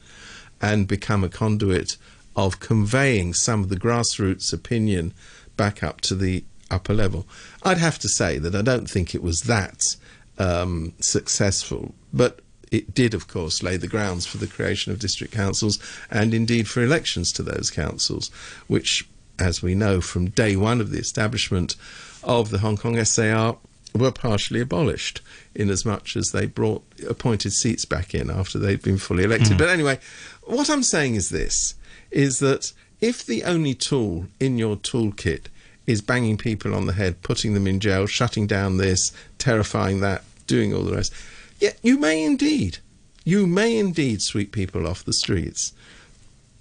and 0.60 0.88
become 0.88 1.22
a 1.22 1.28
conduit 1.28 1.96
of 2.34 2.60
conveying 2.60 3.34
some 3.34 3.62
of 3.62 3.68
the 3.68 3.78
grassroots 3.78 4.52
opinion 4.52 5.12
back 5.56 5.82
up 5.82 6.00
to 6.02 6.14
the 6.14 6.44
upper 6.70 6.92
level. 6.94 7.26
I'd 7.62 7.78
have 7.78 7.98
to 8.00 8.08
say 8.08 8.38
that 8.38 8.54
I 8.54 8.62
don't 8.62 8.88
think 8.88 9.14
it 9.14 9.22
was 9.22 9.42
that 9.42 9.96
um, 10.38 10.92
successful, 11.00 11.94
but 12.12 12.40
it 12.70 12.94
did, 12.94 13.14
of 13.14 13.28
course, 13.28 13.62
lay 13.62 13.76
the 13.76 13.88
grounds 13.88 14.26
for 14.26 14.38
the 14.38 14.46
creation 14.46 14.92
of 14.92 14.98
district 14.98 15.32
councils 15.32 15.78
and 16.10 16.34
indeed 16.34 16.68
for 16.68 16.82
elections 16.82 17.32
to 17.32 17.42
those 17.42 17.70
councils, 17.70 18.28
which, 18.66 19.08
as 19.38 19.62
we 19.62 19.74
know 19.74 20.00
from 20.00 20.30
day 20.30 20.56
one 20.56 20.80
of 20.80 20.90
the 20.90 20.98
establishment 20.98 21.76
of 22.24 22.50
the 22.50 22.58
Hong 22.58 22.76
Kong 22.76 23.02
SAR, 23.04 23.56
were 23.96 24.12
partially 24.12 24.60
abolished 24.60 25.20
in 25.54 25.70
as 25.70 25.84
much 25.84 26.16
as 26.16 26.26
they 26.32 26.46
brought 26.46 26.84
appointed 27.08 27.52
seats 27.52 27.84
back 27.84 28.14
in 28.14 28.30
after 28.30 28.58
they'd 28.58 28.82
been 28.82 28.98
fully 28.98 29.24
elected. 29.24 29.52
Mm. 29.52 29.58
But 29.58 29.68
anyway, 29.68 29.98
what 30.42 30.70
I'm 30.70 30.82
saying 30.82 31.14
is 31.14 31.30
this 31.30 31.74
is 32.10 32.38
that 32.38 32.72
if 33.00 33.24
the 33.24 33.44
only 33.44 33.74
tool 33.74 34.26
in 34.40 34.58
your 34.58 34.76
toolkit 34.76 35.46
is 35.86 36.00
banging 36.00 36.36
people 36.36 36.74
on 36.74 36.86
the 36.86 36.92
head, 36.92 37.22
putting 37.22 37.54
them 37.54 37.66
in 37.66 37.80
jail, 37.80 38.06
shutting 38.06 38.46
down 38.46 38.76
this, 38.76 39.12
terrifying 39.38 40.00
that, 40.00 40.22
doing 40.46 40.74
all 40.74 40.82
the 40.82 40.94
rest, 40.94 41.12
yeah, 41.58 41.72
you 41.82 41.98
may 41.98 42.24
indeed. 42.24 42.78
You 43.24 43.46
may 43.46 43.78
indeed 43.78 44.22
sweep 44.22 44.52
people 44.52 44.86
off 44.86 45.04
the 45.04 45.12
streets. 45.12 45.72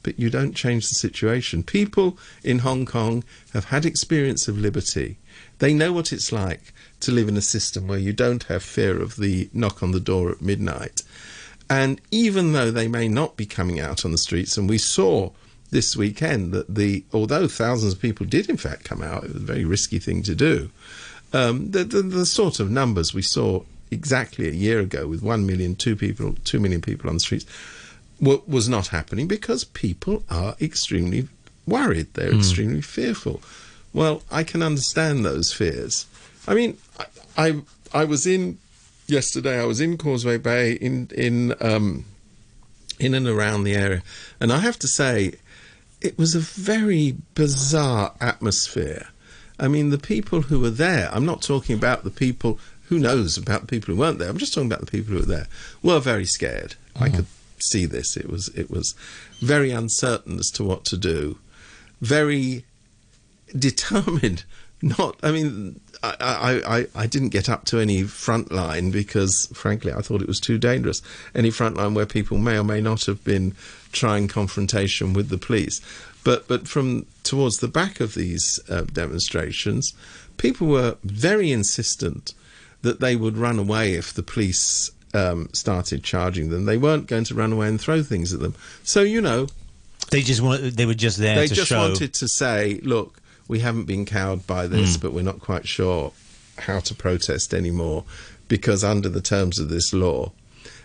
But 0.04 0.20
you 0.20 0.30
don't 0.30 0.56
change 0.56 0.88
the 0.88 0.96
situation. 0.96 1.64
People 1.64 2.18
in 2.44 2.60
Hong 2.60 2.86
Kong 2.86 3.24
have 3.54 3.66
had 3.66 3.86
experience 3.86 4.48
of 4.48 4.58
liberty. 4.58 5.18
They 5.60 5.74
know 5.74 5.92
what 5.92 6.14
it's 6.14 6.32
like 6.32 6.74
to 7.02 7.12
live 7.12 7.28
in 7.28 7.38
a 7.38 7.42
system 7.42 7.88
where 7.88 8.00
you 8.00 8.14
don't 8.14 8.44
have 8.44 8.64
fear 8.64 9.02
of 9.02 9.16
the 9.16 9.50
knock 9.54 9.84
on 9.84 9.92
the 9.92 10.00
door 10.00 10.32
at 10.32 10.42
midnight. 10.42 11.04
And 11.70 12.00
even 12.12 12.54
though 12.54 12.72
they 12.72 12.88
may 12.88 13.08
not 13.08 13.38
be 13.38 13.46
coming 13.46 13.80
out 13.80 14.06
on 14.06 14.12
the 14.12 14.18
streets, 14.18 14.58
and 14.58 14.70
we 14.70 14.78
saw 14.78 15.32
this 15.72 15.96
weekend 15.98 16.52
that 16.52 16.74
the 16.74 17.04
although 17.12 17.48
thousands 17.48 17.94
of 17.94 18.02
people 18.02 18.26
did 18.26 18.50
in 18.50 18.58
fact 18.58 18.86
come 18.86 19.02
out, 19.02 19.24
it 19.24 19.34
was 19.34 19.42
a 19.42 19.46
very 19.46 19.66
risky 19.66 20.00
thing 20.00 20.22
to 20.24 20.36
do. 20.36 20.70
Um, 21.34 21.72
the, 21.72 21.84
the, 21.84 22.02
the 22.02 22.26
sort 22.26 22.60
of 22.60 22.70
numbers 22.72 23.14
we 23.14 23.22
saw 23.24 23.64
exactly 23.92 24.48
a 24.48 24.54
year 24.54 24.80
ago 24.80 25.08
with 25.08 25.22
1 25.22 25.46
million, 25.46 25.76
2 25.76 25.96
people, 25.96 26.36
2 26.44 26.60
million 26.60 26.82
people 26.82 27.10
on 27.10 27.16
the 27.16 27.20
streets 27.20 27.46
was 28.22 28.70
not 28.70 28.88
happening 28.88 29.28
because 29.28 29.64
people 29.66 30.24
are 30.30 30.56
extremely 30.62 31.28
worried. 31.68 32.14
They're 32.14 32.32
mm. 32.32 32.38
extremely 32.38 32.82
fearful. 32.82 33.42
Well, 33.94 34.24
I 34.32 34.44
can 34.44 34.62
understand 34.62 35.26
those 35.26 35.52
fears. 35.52 36.06
I 36.48 36.54
mean, 36.54 36.78
I, 37.00 37.06
I, 37.38 37.62
I 37.94 38.06
was 38.06 38.26
in 38.28 38.58
yesterday. 39.08 39.60
I 39.60 39.66
was 39.66 39.82
in 39.82 39.98
Causeway 39.98 40.38
Bay 40.38 40.74
in 40.74 41.10
in 41.16 41.56
um, 41.62 42.06
in 43.00 43.14
and 43.14 43.28
around 43.28 43.64
the 43.64 43.76
area, 43.76 44.04
and 44.40 44.52
I 44.52 44.60
have 44.60 44.80
to 44.80 44.88
say, 44.88 45.34
it 46.02 46.18
was 46.18 46.36
a 46.36 46.40
very 46.40 47.16
bizarre 47.34 48.14
atmosphere. 48.22 49.08
I 49.60 49.68
mean, 49.68 49.90
the 49.90 49.98
people 49.98 50.42
who 50.42 50.60
were 50.60 50.70
there. 50.70 51.10
I'm 51.14 51.26
not 51.26 51.42
talking 51.42 51.76
about 51.76 52.04
the 52.04 52.12
people 52.12 52.60
who 52.90 53.00
knows 53.00 53.38
about 53.38 53.62
the 53.62 53.68
people 53.68 53.94
who 53.94 54.00
weren't 54.00 54.20
there? 54.20 54.30
I'm 54.30 54.38
just 54.38 54.54
talking 54.54 54.70
about 54.70 54.82
the 54.82 54.92
people 54.92 55.14
who 55.14 55.20
were 55.20 55.26
there. 55.26 55.48
Were 55.82 56.00
very 56.00 56.26
scared. 56.26 56.76
Mm-hmm. 56.96 57.04
I 57.04 57.10
could 57.10 57.26
see 57.60 57.86
this. 57.86 58.16
It 58.18 58.30
was 58.30 58.50
it 58.50 58.70
was 58.70 58.96
very 59.42 59.72
uncertain 59.72 60.40
as 60.40 60.52
to 60.52 60.64
what 60.64 60.86
to 60.86 60.98
do. 60.98 61.38
Very 62.02 62.66
determined. 63.58 64.44
Not. 64.86 65.18
I 65.24 65.32
mean, 65.32 65.80
I, 66.04 66.16
I, 66.20 66.78
I, 66.78 66.88
I 66.94 67.08
didn't 67.08 67.30
get 67.30 67.50
up 67.50 67.66
to 67.66 67.80
any 67.80 68.04
front 68.04 68.52
line 68.52 68.92
because, 68.92 69.48
frankly, 69.48 69.92
I 69.92 70.02
thought 70.02 70.22
it 70.22 70.28
was 70.28 70.40
too 70.40 70.60
dangerous. 70.60 71.02
Any 71.34 71.50
front 71.50 71.76
line 71.76 71.96
where 71.96 72.06
people 72.06 72.38
may 72.38 72.56
or 72.56 72.64
may 72.64 72.82
not 72.82 73.06
have 73.06 73.24
been 73.24 73.56
trying 73.92 74.28
confrontation 74.28 75.14
with 75.14 75.30
the 75.30 75.40
police. 75.40 75.82
But 76.24 76.48
but 76.48 76.68
from 76.68 77.08
towards 77.24 77.58
the 77.58 77.68
back 77.68 78.00
of 78.00 78.14
these 78.14 78.60
uh, 78.70 78.82
demonstrations, 78.82 79.96
people 80.38 80.68
were 80.68 80.98
very 81.04 81.52
insistent 81.52 82.36
that 82.84 83.00
they 83.00 83.16
would 83.16 83.38
run 83.38 83.58
away 83.58 83.94
if 83.94 84.14
the 84.14 84.22
police 84.22 84.92
um, 85.16 85.50
started 85.52 86.04
charging 86.04 86.52
them. 86.52 86.66
They 86.66 86.78
weren't 86.78 87.08
going 87.08 87.24
to 87.24 87.34
run 87.34 87.54
away 87.54 87.70
and 87.70 87.82
throw 87.82 88.04
things 88.04 88.34
at 88.34 88.40
them. 88.40 88.54
So 88.84 89.02
you 89.02 89.20
know, 89.20 89.48
they 90.12 90.22
just 90.22 90.42
want, 90.42 90.62
they 90.78 90.86
were 90.86 90.94
just 90.94 91.18
there. 91.18 91.38
They 91.38 91.48
just 91.48 91.70
show. 91.70 91.80
wanted 91.80 92.14
to 92.14 92.28
say, 92.28 92.80
look, 92.84 93.20
we 93.48 93.60
haven't 93.60 93.86
been 93.86 94.06
cowed 94.06 94.48
by 94.48 94.68
this, 94.68 94.98
mm. 94.98 95.02
but 95.02 95.14
we're 95.14 95.22
not 95.22 95.40
quite 95.40 95.68
sure 95.68 96.12
how 96.60 96.80
to 96.80 96.96
protest 96.96 97.54
anymore 97.54 98.04
because 98.48 98.84
under 98.84 99.10
the 99.10 99.22
terms 99.22 99.60
of 99.60 99.70
this 99.70 99.94
law. 99.94 100.32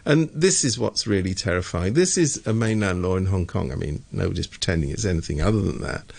And 0.04 0.30
this 0.30 0.64
is 0.64 0.78
what's 0.78 1.06
really 1.06 1.34
terrifying. 1.34 1.94
This 1.94 2.16
is 2.16 2.44
a 2.46 2.54
mainland 2.54 3.02
law 3.02 3.16
in 3.16 3.26
Hong 3.26 3.46
Kong. 3.46 3.70
I 3.70 3.74
mean, 3.74 4.04
nobody's 4.10 4.46
pretending 4.46 4.90
it's 4.90 5.04
anything 5.04 5.40
other 5.40 5.60
than 5.60 5.80
that. 5.82 6.12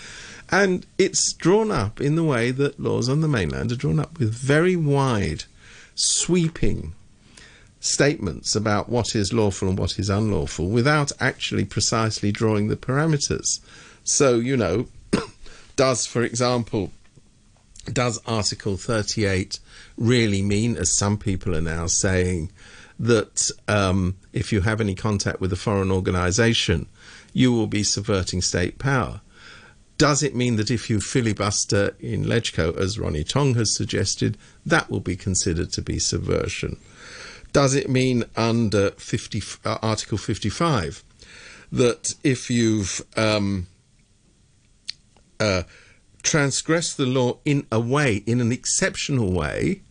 And 0.51 0.85
it's 0.97 1.33
drawn 1.33 1.71
up 1.71 1.99
in 2.01 2.15
the 2.15 2.23
way 2.23 2.51
that 2.51 2.79
laws 2.79 3.09
on 3.09 3.21
the 3.21 3.27
mainland 3.27 3.71
are 3.71 3.77
drawn 3.77 3.99
up 3.99 4.19
with 4.19 4.33
very 4.33 4.75
wide 4.75 5.45
sweeping 5.95 6.93
statements 7.79 8.55
about 8.55 8.89
what 8.89 9.15
is 9.15 9.33
lawful 9.33 9.67
and 9.67 9.79
what 9.79 9.97
is 9.97 10.09
unlawful 10.09 10.69
without 10.69 11.11
actually 11.19 11.65
precisely 11.65 12.31
drawing 12.31 12.67
the 12.67 12.75
parameters. 12.75 13.59
So, 14.03 14.35
you 14.35 14.55
know, 14.55 14.87
does, 15.75 16.05
for 16.05 16.23
example, 16.23 16.91
does 17.91 18.21
Article 18.25 18.77
38 18.77 19.59
really 19.97 20.41
mean, 20.41 20.77
as 20.77 20.91
some 20.91 21.17
people 21.17 21.55
are 21.55 21.61
now 21.61 21.87
saying, 21.87 22.51
that 22.99 23.49
um, 23.67 24.15
if 24.31 24.51
you 24.51 24.61
have 24.61 24.79
any 24.79 24.93
contact 24.93 25.41
with 25.41 25.51
a 25.51 25.55
foreign 25.55 25.91
organisation, 25.91 26.87
you 27.33 27.51
will 27.51 27.67
be 27.67 27.83
subverting 27.83 28.41
state 28.41 28.77
power? 28.77 29.21
Does 29.97 30.23
it 30.23 30.35
mean 30.35 30.55
that 30.55 30.71
if 30.71 30.89
you 30.89 30.99
filibuster 30.99 31.95
in 31.99 32.25
Legco, 32.25 32.75
as 32.77 32.97
Ronnie 32.97 33.23
Tong 33.23 33.55
has 33.55 33.73
suggested, 33.73 34.37
that 34.65 34.89
will 34.89 34.99
be 34.99 35.15
considered 35.15 35.71
to 35.73 35.81
be 35.81 35.99
subversion? 35.99 36.77
Does 37.53 37.75
it 37.75 37.89
mean 37.89 38.23
under 38.35 38.91
50, 38.91 39.43
uh, 39.65 39.77
Article 39.81 40.17
55 40.17 41.03
that 41.71 42.15
if 42.23 42.49
you've 42.49 43.01
um, 43.15 43.67
uh, 45.41 45.63
transgressed 46.23 46.97
the 46.97 47.05
law 47.05 47.39
in 47.43 47.65
a 47.71 47.79
way, 47.79 48.23
in 48.25 48.39
an 48.39 48.51
exceptional 48.51 49.31
way, 49.31 49.81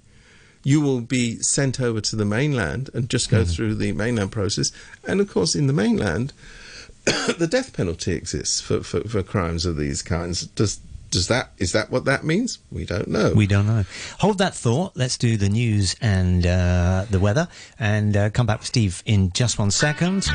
you 0.63 0.81
will 0.81 1.01
be 1.01 1.37
sent 1.41 1.81
over 1.81 2.01
to 2.01 2.17
the 2.17 2.25
mainland 2.25 2.91
and 2.95 3.09
just 3.09 3.31
go 3.31 3.43
mm. 3.43 3.55
through 3.55 3.75
the 3.75 3.93
mainland 3.93 4.31
process? 4.31 4.73
And 5.07 5.21
of 5.21 5.31
course, 5.31 5.55
in 5.55 5.67
the 5.67 5.73
mainland, 5.73 6.33
the 7.05 7.49
death 7.51 7.73
penalty 7.73 8.13
exists 8.13 8.61
for, 8.61 8.83
for, 8.83 9.01
for 9.01 9.23
crimes 9.23 9.67
of 9.67 9.77
these 9.77 10.03
kinds. 10.03 10.47
Does 10.47 10.81
does 11.11 11.27
that 11.27 11.51
is 11.59 11.73
that 11.73 11.91
what 11.91 12.05
that 12.05 12.23
means? 12.23 12.61
We 12.71 12.85
don't 12.85 13.09
know. 13.09 13.33
We 13.35 13.49
don't 13.49 13.67
know. 13.67 13.85
Hold 14.21 14.39
that 14.39 14.55
thought. 14.55 14.93
Let's 14.95 15.19
do 15.19 15.37
the 15.37 15.49
news 15.49 15.97
and 16.01 16.47
uh, 16.47 17.07
the 17.11 17.19
weather, 17.19 17.49
and 17.81 18.17
uh, 18.17 18.31
come 18.31 18.47
back 18.47 18.61
with 18.61 18.69
Steve 18.69 19.03
in 19.07 19.33
just 19.33 19.59
one 19.59 19.73
second. 19.73 20.29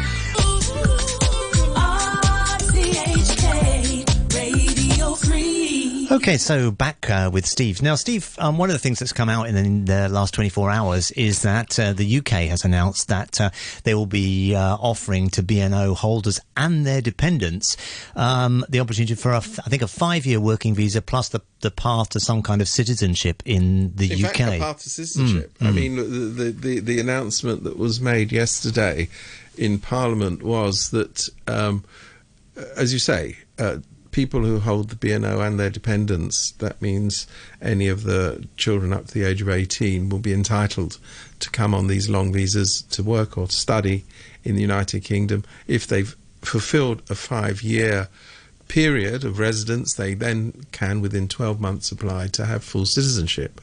Okay, 6.16 6.38
so 6.38 6.72
back 6.72 7.10
uh, 7.10 7.30
with 7.32 7.46
Steve. 7.46 7.82
Now, 7.82 7.96
Steve, 7.96 8.38
um, 8.40 8.58
one 8.58 8.70
of 8.70 8.74
the 8.74 8.80
things 8.80 9.00
that's 9.00 9.12
come 9.12 9.28
out 9.28 9.50
in, 9.50 9.58
in 9.58 9.84
the 9.84 10.08
last 10.08 10.34
24 10.34 10.72
hours 10.72 11.12
is 11.12 11.42
that 11.42 11.78
uh, 11.78 11.92
the 11.92 12.20
UK 12.20 12.48
has 12.48 12.64
announced 12.64 13.10
that 13.10 13.42
uh, 13.42 13.50
they 13.84 13.94
will 13.96 14.06
be 14.06 14.56
uh, 14.56 14.78
offering 14.80 15.30
to 15.32 15.44
BNO 15.44 15.94
holders 15.94 16.40
and 16.56 16.88
their 16.88 17.02
dependents 17.02 17.76
um, 18.16 18.64
the 18.70 18.80
opportunity 18.80 19.14
for, 19.14 19.34
a, 19.34 19.40
I 19.40 19.68
think, 19.68 19.82
a 19.82 19.90
five-year 19.90 20.40
working 20.40 20.74
visa 20.74 21.02
plus 21.02 21.28
the, 21.28 21.42
the 21.60 21.70
path 21.70 22.12
to 22.12 22.22
some 22.22 22.42
kind 22.42 22.62
of 22.62 22.70
citizenship 22.70 23.44
in 23.46 23.94
the 23.98 24.14
in 24.14 24.24
UK. 24.24 24.38
Fact, 24.38 24.52
the 24.52 24.60
path 24.60 24.80
to 24.84 24.90
citizenship. 24.90 25.58
Mm, 25.60 25.68
I 25.68 25.70
mm. 25.72 25.76
mean, 25.76 25.96
the, 25.98 26.52
the, 26.52 26.80
the, 26.80 27.00
announcement 27.02 27.66
that 27.66 27.78
was 27.78 28.00
made 28.00 28.32
yesterday 28.32 29.10
in 29.58 29.80
Parliament 29.80 30.44
was 30.44 30.92
that, 30.92 31.28
um, 31.46 31.84
as 32.78 32.94
you 32.94 33.00
say, 33.00 33.36
uh, 33.60 33.80
people 34.16 34.46
who 34.46 34.62
hold 34.62 34.88
the 34.88 34.96
BNO 34.96 35.46
and 35.46 35.60
their 35.60 35.70
dependents, 35.70 36.54
that 36.60 36.82
means 36.82 37.28
any 37.62 37.90
of 37.90 38.04
the 38.04 38.48
children 38.56 38.94
up 38.94 39.08
to 39.08 39.14
the 39.14 39.26
age 39.26 39.42
of 39.42 39.50
18 39.50 40.08
will 40.08 40.20
be 40.20 40.32
entitled 40.32 40.98
to 41.42 41.50
come 41.50 41.74
on 41.76 41.88
these 41.88 42.10
long 42.10 42.32
visas 42.32 42.82
to 42.92 43.04
work 43.04 43.38
or 43.38 43.48
to 43.48 43.54
study 43.54 44.06
in 44.46 44.56
the 44.56 44.62
United 44.62 45.04
Kingdom. 45.04 45.44
If 45.68 45.86
they've 45.86 46.16
fulfilled 46.42 47.02
a 47.10 47.16
five 47.16 47.62
year 47.62 48.08
period 48.70 49.26
of 49.26 49.38
residence, 49.38 49.96
they 49.96 50.14
then 50.14 50.66
can, 50.72 51.02
within 51.02 51.28
12 51.28 51.60
months, 51.60 51.92
apply 51.92 52.28
to 52.28 52.46
have 52.46 52.64
full 52.64 52.86
citizenship. 52.86 53.60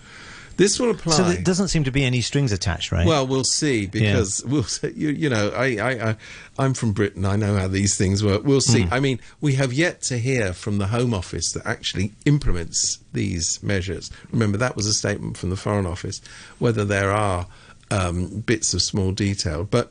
This 0.62 0.78
will 0.78 0.90
apply. 0.90 1.16
So 1.16 1.24
there 1.24 1.42
doesn't 1.42 1.68
seem 1.68 1.82
to 1.84 1.90
be 1.90 2.04
any 2.04 2.20
strings 2.20 2.52
attached, 2.52 2.92
right? 2.92 3.04
Well, 3.04 3.26
we'll 3.26 3.42
see 3.42 3.86
because 3.86 4.44
we'll 4.44 4.62
see, 4.62 4.92
you, 4.94 5.08
you 5.08 5.28
know 5.28 5.48
I, 5.48 5.76
I 5.76 6.10
I 6.10 6.16
I'm 6.56 6.72
from 6.72 6.92
Britain. 6.92 7.24
I 7.24 7.34
know 7.34 7.56
how 7.56 7.66
these 7.66 7.96
things 7.96 8.22
work. 8.22 8.44
We'll 8.44 8.60
see. 8.60 8.86
I 8.90 9.00
mean, 9.00 9.18
we 9.40 9.54
have 9.54 9.72
yet 9.72 10.02
to 10.02 10.18
hear 10.18 10.52
from 10.52 10.78
the 10.78 10.86
Home 10.86 11.14
Office 11.14 11.50
that 11.54 11.66
actually 11.66 12.12
implements 12.26 13.00
these 13.12 13.60
measures. 13.60 14.12
Remember, 14.30 14.56
that 14.58 14.76
was 14.76 14.86
a 14.86 14.94
statement 14.94 15.36
from 15.36 15.50
the 15.50 15.56
Foreign 15.56 15.86
Office. 15.86 16.20
Whether 16.60 16.84
there 16.84 17.10
are 17.10 17.48
um, 17.90 18.40
bits 18.46 18.72
of 18.72 18.82
small 18.82 19.10
detail, 19.10 19.64
but 19.64 19.90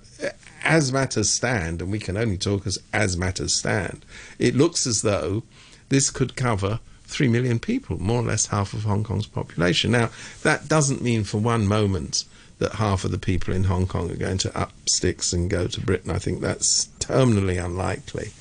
as 0.64 0.94
matters 0.94 1.30
stand, 1.30 1.82
and 1.82 1.92
we 1.92 2.00
can 2.00 2.16
only 2.16 2.38
talk 2.38 2.66
as 2.66 2.80
as 2.94 3.18
matters 3.18 3.54
stand, 3.54 4.06
it 4.40 4.56
looks 4.56 4.88
as 4.88 5.02
though 5.02 5.44
this 5.90 6.10
could 6.10 6.38
cover 6.38 6.80
three 7.12 7.28
million 7.28 7.60
people, 7.60 8.02
more 8.02 8.22
or 8.22 8.26
less 8.26 8.48
half 8.48 8.74
of 8.74 8.84
Hong 8.84 9.04
Kong's 9.04 9.28
population. 9.28 9.92
Now, 9.92 10.10
that 10.44 10.68
doesn't 10.68 11.02
mean 11.02 11.24
for 11.24 11.38
one 11.38 11.68
moment 11.68 12.24
that 12.60 12.74
half 12.74 13.04
of 13.04 13.12
the 13.12 13.18
people 13.18 13.54
in 13.54 13.66
Hong 13.66 13.86
Kong 13.86 14.10
are 14.10 14.16
going 14.16 14.38
to 14.40 14.58
up 14.58 14.72
sticks 14.88 15.34
and 15.34 15.50
go 15.50 15.68
to 15.68 15.82
Britain. 15.82 16.12
I 16.12 16.20
think 16.20 16.42
that's 16.42 16.88
terminally 17.00 17.64
unlikely. 17.64 18.32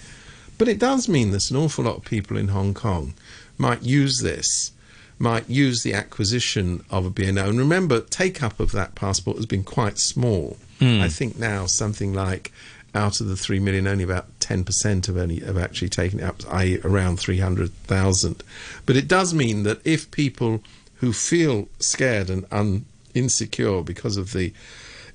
But 0.57 0.69
it 0.69 0.79
does 0.79 1.09
mean 1.09 1.31
that 1.33 1.51
an 1.51 1.57
awful 1.57 1.85
lot 1.85 1.97
of 1.97 2.05
people 2.05 2.37
in 2.37 2.49
Hong 2.49 2.75
Kong 2.75 3.15
might 3.59 3.83
use 3.83 4.21
this, 4.21 4.73
might 5.19 5.49
use 5.49 5.83
the 5.83 5.95
acquisition 5.95 6.85
of 6.91 7.07
a 7.07 7.11
BNO. 7.11 7.49
And 7.49 7.59
remember, 7.59 8.01
take 8.01 8.43
up 8.43 8.61
of 8.61 8.73
that 8.73 8.95
passport 8.95 9.39
has 9.39 9.47
been 9.47 9.65
quite 9.65 9.99
small. 9.99 10.59
Hmm. 10.79 11.01
I 11.01 11.09
think 11.09 11.39
now 11.39 11.67
something 11.67 12.13
like 12.13 12.53
out 12.95 13.21
of 13.21 13.29
the 13.29 13.37
three 13.37 13.61
million, 13.61 13.87
only 13.87 14.05
about 14.05 14.27
ten 14.41 14.65
percent 14.65 15.07
have 15.07 15.17
only 15.17 15.41
have 15.41 15.59
actually 15.59 15.89
taken 15.89 16.21
it 16.21 16.25
up, 16.25 16.43
i.e., 16.53 16.81
around 16.85 17.19
three 17.19 17.39
hundred 17.39 17.73
thousand. 17.85 18.43
But 18.87 18.97
it 18.97 19.07
does 19.09 19.33
mean 19.33 19.63
that 19.65 19.81
if 19.87 20.11
people 20.11 20.63
who 20.97 21.13
feel 21.13 21.69
scared 21.79 22.29
and 22.31 22.45
un- 22.51 22.85
insecure 23.15 23.83
because 23.83 24.17
of 24.17 24.33
the 24.33 24.53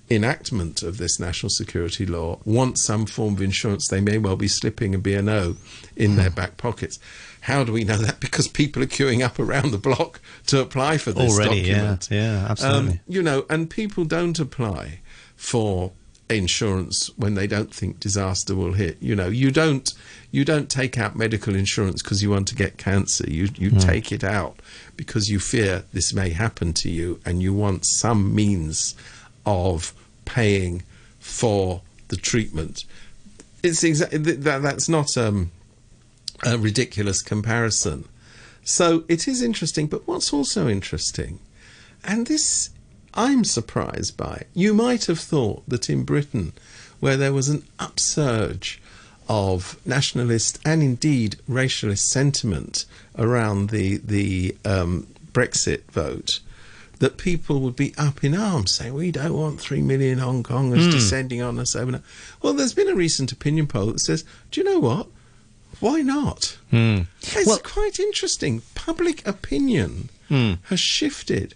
enactment 0.09 0.83
of 0.83 0.97
this 0.97 1.19
national 1.19 1.49
security 1.49 2.05
law 2.05 2.39
want 2.45 2.77
some 2.77 3.05
form 3.05 3.33
of 3.35 3.41
insurance, 3.41 3.87
they 3.87 4.01
may 4.01 4.17
well 4.17 4.35
be 4.35 4.47
slipping 4.47 4.93
a 4.93 4.99
BNO 4.99 5.55
in 5.95 6.15
their 6.15 6.29
back 6.29 6.57
pockets. 6.57 6.99
How 7.41 7.63
do 7.63 7.71
we 7.73 7.83
know 7.83 7.97
that? 7.97 8.19
Because 8.19 8.47
people 8.47 8.81
are 8.83 8.87
queuing 8.87 9.23
up 9.23 9.39
around 9.39 9.71
the 9.71 9.77
block 9.77 10.19
to 10.47 10.61
apply 10.61 10.97
for 10.97 11.11
this 11.11 11.31
Already, 11.31 11.61
yeah, 11.61 11.73
document. 11.73 12.07
yeah, 12.11 12.47
absolutely. 12.49 12.91
Um, 12.93 12.99
you 13.07 13.21
know, 13.21 13.45
and 13.49 13.69
people 13.69 14.05
don't 14.05 14.39
apply 14.39 14.99
for 15.35 15.91
insurance 16.29 17.11
when 17.17 17.35
they 17.35 17.47
don't 17.47 17.73
think 17.73 17.99
disaster 17.99 18.55
will 18.55 18.73
hit. 18.73 18.97
You 19.01 19.15
know, 19.15 19.27
you 19.27 19.51
don't 19.51 19.93
you 20.31 20.43
don't 20.43 20.69
take 20.69 20.97
out 20.97 21.15
medical 21.15 21.55
insurance 21.55 22.01
because 22.01 22.23
you 22.23 22.29
want 22.29 22.47
to 22.49 22.55
get 22.55 22.77
cancer. 22.77 23.29
You 23.29 23.49
you 23.55 23.71
take 23.71 24.11
it 24.11 24.23
out 24.23 24.59
because 24.97 25.29
you 25.29 25.39
fear 25.39 25.83
this 25.93 26.13
may 26.13 26.29
happen 26.29 26.73
to 26.73 26.89
you, 26.89 27.19
and 27.25 27.41
you 27.41 27.53
want 27.53 27.85
some 27.85 28.33
means 28.33 28.95
of 29.45 29.93
paying 30.25 30.83
for 31.19 31.81
the 32.07 32.17
treatment. 32.17 32.85
It's 33.63 33.83
exactly 33.83 34.17
that. 34.19 34.61
That's 34.61 34.89
not 34.89 35.17
um, 35.17 35.51
a 36.43 36.57
ridiculous 36.57 37.21
comparison. 37.21 38.05
So 38.63 39.03
it 39.07 39.27
is 39.27 39.43
interesting, 39.43 39.85
but 39.85 40.07
what's 40.07 40.33
also 40.33 40.67
interesting, 40.67 41.39
and 42.03 42.25
this 42.25 42.71
I'm 43.15 43.43
surprised 43.43 44.17
by. 44.17 44.35
It. 44.41 44.47
You 44.53 44.73
might 44.73 45.05
have 45.05 45.19
thought 45.19 45.67
that 45.67 45.89
in 45.89 46.03
Britain, 46.03 46.53
where 46.99 47.17
there 47.17 47.33
was 47.33 47.49
an 47.49 47.63
upsurge 47.79 48.81
of 49.27 49.79
nationalist 49.85 50.59
and 50.65 50.83
indeed 50.83 51.37
racialist 51.49 51.99
sentiment 51.99 52.85
around 53.17 53.69
the 53.69 53.97
the 53.97 54.55
um, 54.65 55.07
Brexit 55.31 55.83
vote, 55.91 56.39
that 56.99 57.17
people 57.17 57.59
would 57.61 57.75
be 57.75 57.93
up 57.97 58.23
in 58.23 58.35
arms 58.35 58.71
saying 58.71 58.93
we 58.93 59.11
don't 59.11 59.33
want 59.33 59.59
three 59.59 59.81
million 59.81 60.19
Hong 60.19 60.43
Kongers 60.43 60.85
hmm. 60.85 60.91
descending 60.91 61.41
on 61.41 61.59
us 61.59 61.75
overnight. 61.75 62.01
Well, 62.41 62.53
there's 62.53 62.73
been 62.73 62.89
a 62.89 62.95
recent 62.95 63.31
opinion 63.31 63.67
poll 63.67 63.87
that 63.87 63.99
says, 63.99 64.23
do 64.51 64.61
you 64.61 64.65
know 64.65 64.79
what? 64.79 65.07
Why 65.79 66.01
not? 66.01 66.57
Hmm. 66.69 67.01
It's 67.21 67.45
Well- 67.45 67.59
quite 67.59 67.99
interesting. 67.99 68.61
Public 68.75 69.25
opinion 69.27 70.09
hmm. 70.29 70.53
has 70.63 70.79
shifted. 70.79 71.53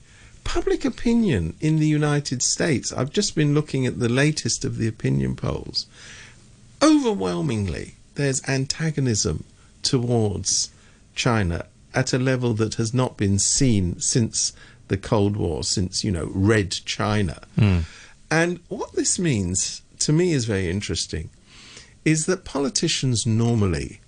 Public 0.49 0.83
opinion 0.83 1.53
in 1.62 1.77
the 1.77 1.85
United 1.85 2.41
States, 2.41 2.91
I've 2.91 3.12
just 3.12 3.35
been 3.35 3.53
looking 3.53 3.85
at 3.85 3.99
the 3.99 4.09
latest 4.09 4.65
of 4.65 4.77
the 4.77 4.88
opinion 4.88 5.35
polls. 5.35 5.85
Overwhelmingly, 6.81 7.97
there's 8.15 8.41
antagonism 8.49 9.43
towards 9.83 10.71
China 11.13 11.67
at 11.93 12.13
a 12.13 12.17
level 12.17 12.55
that 12.55 12.75
has 12.75 12.95
not 12.95 13.15
been 13.15 13.38
seen 13.38 13.99
since 13.99 14.51
the 14.88 14.97
Cold 14.97 15.38
War, 15.38 15.63
since, 15.63 16.03
you 16.03 16.09
know, 16.09 16.31
Red 16.33 16.71
China. 16.71 17.43
Hmm. 17.53 17.81
And 18.31 18.59
what 18.69 18.93
this 18.93 19.19
means 19.19 19.83
to 19.99 20.12
me 20.12 20.31
is 20.33 20.45
very 20.45 20.67
interesting 20.67 21.29
is 22.03 22.25
that 22.25 22.43
politicians 22.43 23.23
normally 23.23 24.01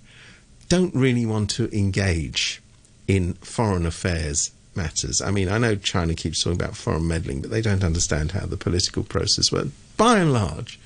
don't 0.68 0.92
really 0.92 1.24
want 1.24 1.50
to 1.50 1.70
engage 1.72 2.60
in 3.06 3.34
foreign 3.34 3.86
affairs 3.86 4.50
matters. 4.76 5.20
I 5.20 5.30
mean, 5.30 5.48
I 5.48 5.58
know 5.58 5.76
China 5.76 6.14
keeps 6.14 6.42
talking 6.42 6.60
about 6.60 6.76
foreign 6.76 7.06
meddling, 7.06 7.40
but 7.42 7.50
they 7.50 7.60
don't 7.60 7.84
understand 7.84 8.32
how 8.32 8.46
the 8.46 8.56
political 8.56 9.02
process 9.02 9.50
works. 9.52 9.68
By 9.96 10.18
and 10.18 10.32
large, 10.32 10.78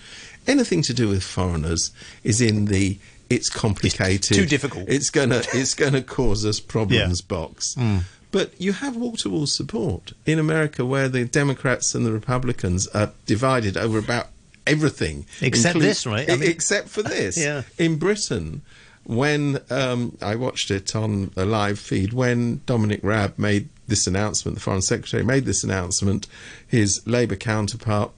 anything 0.46 0.82
to 0.82 0.94
do 0.94 1.08
with 1.08 1.22
foreigners 1.22 1.92
is 2.24 2.40
in 2.40 2.66
the 2.66 2.98
it's 3.28 3.50
complicated, 3.50 4.36
too 4.36 4.46
difficult. 4.46 4.84
It's 4.88 5.10
gonna 5.10 5.42
it's 5.52 5.74
gonna 5.74 6.02
cause 6.02 6.44
us 6.46 6.60
problems 6.60 7.20
box. 7.22 7.74
Hmm. 7.74 7.98
But 8.32 8.60
you 8.60 8.72
have 8.74 8.96
wall 8.96 9.16
to 9.18 9.30
wall 9.30 9.46
support 9.46 10.12
in 10.26 10.38
America, 10.38 10.84
where 10.84 11.08
the 11.08 11.24
Democrats 11.24 11.94
and 11.94 12.04
the 12.04 12.12
Republicans 12.12 12.86
are 12.88 13.12
divided 13.24 13.76
over 13.76 13.98
about 13.98 14.28
everything, 14.66 15.24
Except 15.40 15.76
include- 15.76 15.90
this, 15.90 16.06
right? 16.06 16.28
I 16.30 16.36
mean- 16.36 16.50
except 16.50 16.88
for 16.88 17.02
this. 17.02 17.36
Yeah. 17.46 17.62
In 17.78 17.96
Britain, 17.98 18.62
when 19.06 19.60
um, 19.70 20.16
I 20.20 20.34
watched 20.34 20.70
it 20.70 20.96
on 20.96 21.30
a 21.36 21.44
live 21.44 21.78
feed, 21.78 22.12
when 22.12 22.60
Dominic 22.66 23.00
Raab 23.02 23.38
made 23.38 23.68
this 23.86 24.06
announcement, 24.06 24.56
the 24.56 24.60
Foreign 24.60 24.82
Secretary 24.82 25.22
made 25.22 25.44
this 25.44 25.62
announcement, 25.62 26.26
his 26.66 27.06
Labour 27.06 27.36
counterpart 27.36 28.10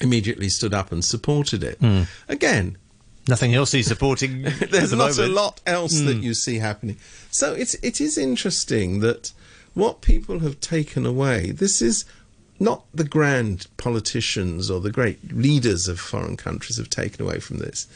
immediately 0.00 0.48
stood 0.48 0.74
up 0.74 0.90
and 0.90 1.04
supported 1.04 1.62
it. 1.62 1.78
Hmm. 1.78 2.02
Again, 2.28 2.76
Nothing 3.28 3.54
else 3.54 3.70
he's 3.70 3.86
supporting. 3.86 4.42
there's 4.70 4.90
the 4.90 4.96
not 4.96 5.16
a 5.16 5.28
lot 5.28 5.60
else 5.64 6.00
that 6.00 6.16
you 6.16 6.34
see 6.34 6.58
happening. 6.58 6.96
So 7.30 7.52
it's 7.52 7.74
it 7.74 8.00
is 8.00 8.18
interesting 8.18 8.98
that 8.98 9.32
what 9.74 10.00
people 10.00 10.40
have 10.40 10.60
taken 10.60 11.06
away. 11.06 11.52
This 11.52 11.80
is 11.80 12.04
not 12.58 12.84
the 12.92 13.04
grand 13.04 13.68
politicians 13.76 14.70
or 14.70 14.80
the 14.80 14.90
great 14.90 15.32
leaders 15.32 15.86
of 15.86 16.00
foreign 16.00 16.36
countries 16.36 16.78
have 16.78 16.90
taken 16.90 17.24
away 17.24 17.38
from 17.38 17.58
this. 17.58 17.86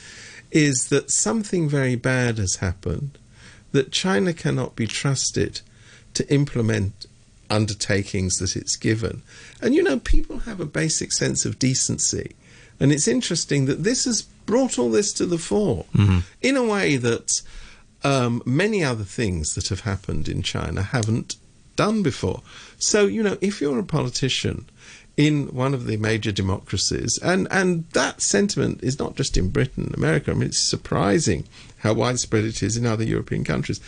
Is 0.51 0.89
that 0.89 1.11
something 1.11 1.69
very 1.69 1.97
bad 1.97 2.39
has 2.39 2.57
happened? 2.57 3.19
That 3.73 3.93
China 3.93 4.33
cannot 4.33 4.77
be 4.77 4.87
trusted 4.87 5.61
to 6.15 6.33
implement 6.33 7.07
undertakings 7.51 8.39
that 8.39 8.57
it's 8.57 8.77
given. 8.77 9.23
And 9.61 9.75
you 9.75 9.83
know, 9.83 9.99
people 9.99 10.41
have 10.41 10.61
a 10.61 10.67
basic 10.67 11.13
sense 11.13 11.45
of 11.45 11.59
decency. 11.59 12.35
And 12.81 12.93
it's 12.93 13.09
interesting 13.09 13.67
that 13.67 13.85
this 13.85 14.05
has 14.05 14.23
brought 14.23 14.79
all 14.79 14.91
this 14.91 15.13
to 15.15 15.27
the 15.27 15.39
fore 15.39 15.87
in 16.43 16.57
a 16.57 16.65
way 16.65 16.97
that 16.97 17.43
um, 18.05 18.43
many 18.45 18.85
other 18.85 19.05
things 19.05 19.55
that 19.55 19.69
have 19.69 19.81
happened 19.81 20.29
in 20.29 20.43
China 20.43 20.83
haven't 20.83 21.37
done 21.75 22.03
before. 22.03 22.43
So, 22.79 23.07
you 23.07 23.23
know, 23.23 23.39
if 23.41 23.61
you're 23.61 23.79
a 23.79 23.85
politician 23.85 24.67
in 25.17 25.47
one 25.55 25.73
of 25.73 25.87
the 25.87 25.97
major 25.97 26.31
democracies, 26.31 27.19
and, 27.23 27.49
and 27.51 27.89
that 27.93 28.21
sentiment 28.21 28.83
is 28.83 28.99
not 28.99 29.17
just 29.17 29.37
in 29.37 29.49
Britain, 29.49 29.93
America, 29.97 30.31
I 30.31 30.35
mean, 30.35 30.49
it's 30.49 30.69
surprising 30.69 31.45
how 31.79 31.95
widespread 31.95 32.45
it 32.45 32.63
is 32.63 32.77
in 32.77 32.85
other 32.85 33.05
European 33.05 33.45
countries. 33.45 33.81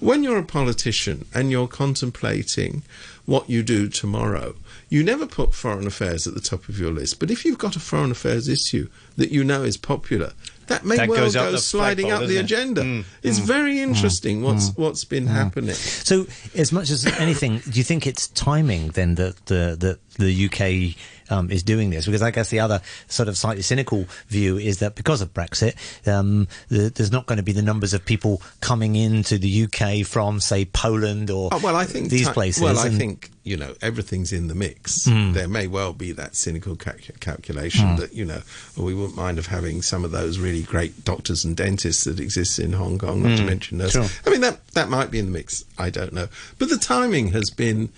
When 0.00 0.22
you're 0.22 0.38
a 0.38 0.44
politician 0.44 1.24
and 1.32 1.50
you're 1.50 1.68
contemplating 1.68 2.82
what 3.24 3.48
you 3.48 3.62
do 3.62 3.88
tomorrow, 3.88 4.54
you 4.90 5.02
never 5.02 5.26
put 5.26 5.54
foreign 5.54 5.86
affairs 5.86 6.26
at 6.26 6.34
the 6.34 6.40
top 6.40 6.68
of 6.68 6.78
your 6.78 6.90
list. 6.90 7.18
But 7.18 7.30
if 7.30 7.44
you've 7.44 7.58
got 7.58 7.76
a 7.76 7.80
foreign 7.80 8.10
affairs 8.10 8.48
issue 8.48 8.88
that 9.16 9.30
you 9.30 9.44
know 9.44 9.62
is 9.62 9.76
popular, 9.76 10.32
that 10.68 10.84
may 10.84 10.96
That 10.96 11.08
well 11.08 11.20
goes 11.20 11.34
go 11.34 11.56
sliding 11.56 12.10
up 12.12 12.26
the 12.26 12.36
it? 12.36 12.44
agenda. 12.44 12.82
Mm, 12.82 13.04
It's 13.22 13.38
mm, 13.40 13.46
very 13.46 13.76
mm. 13.76 13.82
interesting 13.88 14.40
mm, 14.40 14.44
what's 14.44 14.70
what's 14.76 15.04
been 15.04 15.26
happening. 15.26 15.74
So, 15.74 16.26
as 16.54 16.72
much 16.72 16.90
as 16.90 17.06
anything, 17.18 17.60
do 17.70 17.78
you 17.78 17.84
think 17.84 18.06
it's 18.06 18.28
timing 18.28 18.88
then 18.94 19.14
that 19.16 19.46
the 19.46 19.76
that 19.78 19.98
the 20.18 20.32
UK 20.46 20.96
um, 21.30 21.50
is 21.50 21.62
doing 21.62 21.90
this? 21.90 22.06
Because 22.06 22.22
I 22.22 22.30
guess 22.30 22.50
the 22.50 22.60
other 22.60 22.80
sort 23.08 23.28
of 23.28 23.36
slightly 23.36 23.62
cynical 23.62 24.06
view 24.28 24.56
is 24.58 24.78
that 24.80 24.94
because 24.94 25.20
of 25.20 25.32
Brexit, 25.34 25.74
um, 26.06 26.48
the, 26.68 26.90
there's 26.94 27.12
not 27.12 27.26
going 27.26 27.36
to 27.38 27.42
be 27.42 27.52
the 27.52 27.62
numbers 27.62 27.94
of 27.94 28.04
people 28.04 28.42
coming 28.60 28.96
into 28.96 29.38
the 29.38 29.64
UK 29.64 30.06
from, 30.06 30.40
say, 30.40 30.64
Poland 30.64 31.30
or 31.30 31.48
Oh, 31.52 31.60
well, 31.62 31.76
I 31.76 31.84
think 31.84 32.10
these 32.10 32.26
ti- 32.28 32.32
places. 32.32 32.62
Well, 32.62 32.78
I 32.78 32.86
and- 32.88 32.98
think 32.98 33.30
you 33.46 33.58
know 33.58 33.74
everything's 33.82 34.32
in 34.32 34.48
the 34.48 34.54
mix. 34.54 35.04
Hmm. 35.04 35.32
There 35.32 35.46
may 35.48 35.66
well 35.66 35.92
be 35.92 36.12
that 36.12 36.34
cynical 36.34 36.76
cal- 36.76 36.94
calculation 37.20 37.96
that 37.96 38.14
you 38.14 38.24
know 38.24 38.40
well, 38.74 38.86
we 38.86 38.94
wouldn't 38.94 39.16
mind 39.16 39.38
of 39.38 39.46
having 39.48 39.82
some 39.82 40.02
of 40.02 40.12
those 40.12 40.38
really 40.38 40.62
great 40.62 41.04
doctors 41.04 41.44
and 41.44 41.54
dentists 41.54 42.04
that 42.04 42.20
exist 42.20 42.58
in 42.58 42.72
Hong 42.72 42.96
Kong. 42.98 43.22
Not 43.22 43.36
to 43.36 43.44
mention 43.44 43.76
nurses. 43.78 43.96
Hmm. 43.96 44.06
Sure. 44.06 44.20
I 44.26 44.30
mean 44.30 44.40
that 44.40 44.66
that 44.68 44.88
might 44.88 45.10
be 45.10 45.18
in 45.18 45.26
the 45.26 45.32
mix. 45.32 45.62
I 45.76 45.90
don't 45.90 46.14
know, 46.14 46.28
but 46.58 46.70
the 46.70 46.78
timing 46.78 47.32
has 47.32 47.50
been. 47.50 47.90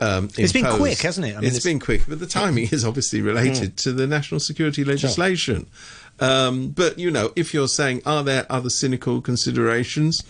Um, 0.00 0.28
It's 0.36 0.52
been 0.52 0.66
quick, 0.66 0.98
hasn't 0.98 1.26
it? 1.26 1.36
I 1.36 1.40
mean, 1.40 1.44
it's 1.44 1.58
it's- 1.58 1.62
Hmm. 1.62 1.68
been 1.70 1.78
quick, 1.80 2.02
but 2.08 2.18
the 2.18 2.26
timing 2.26 2.68
is 2.72 2.84
obviously 2.84 3.20
related 3.22 3.76
to 3.78 3.92
the 3.92 4.06
national 4.06 4.40
security 4.40 4.84
legislation. 4.84 5.66
Um, 6.20 6.68
but 6.70 6.98
you 6.98 7.10
know, 7.10 7.32
if 7.36 7.54
you're 7.54 7.68
saying, 7.68 8.02
are 8.04 8.24
there 8.24 8.46
other 8.50 8.70
cynical 8.70 9.20
considerations? 9.20 10.22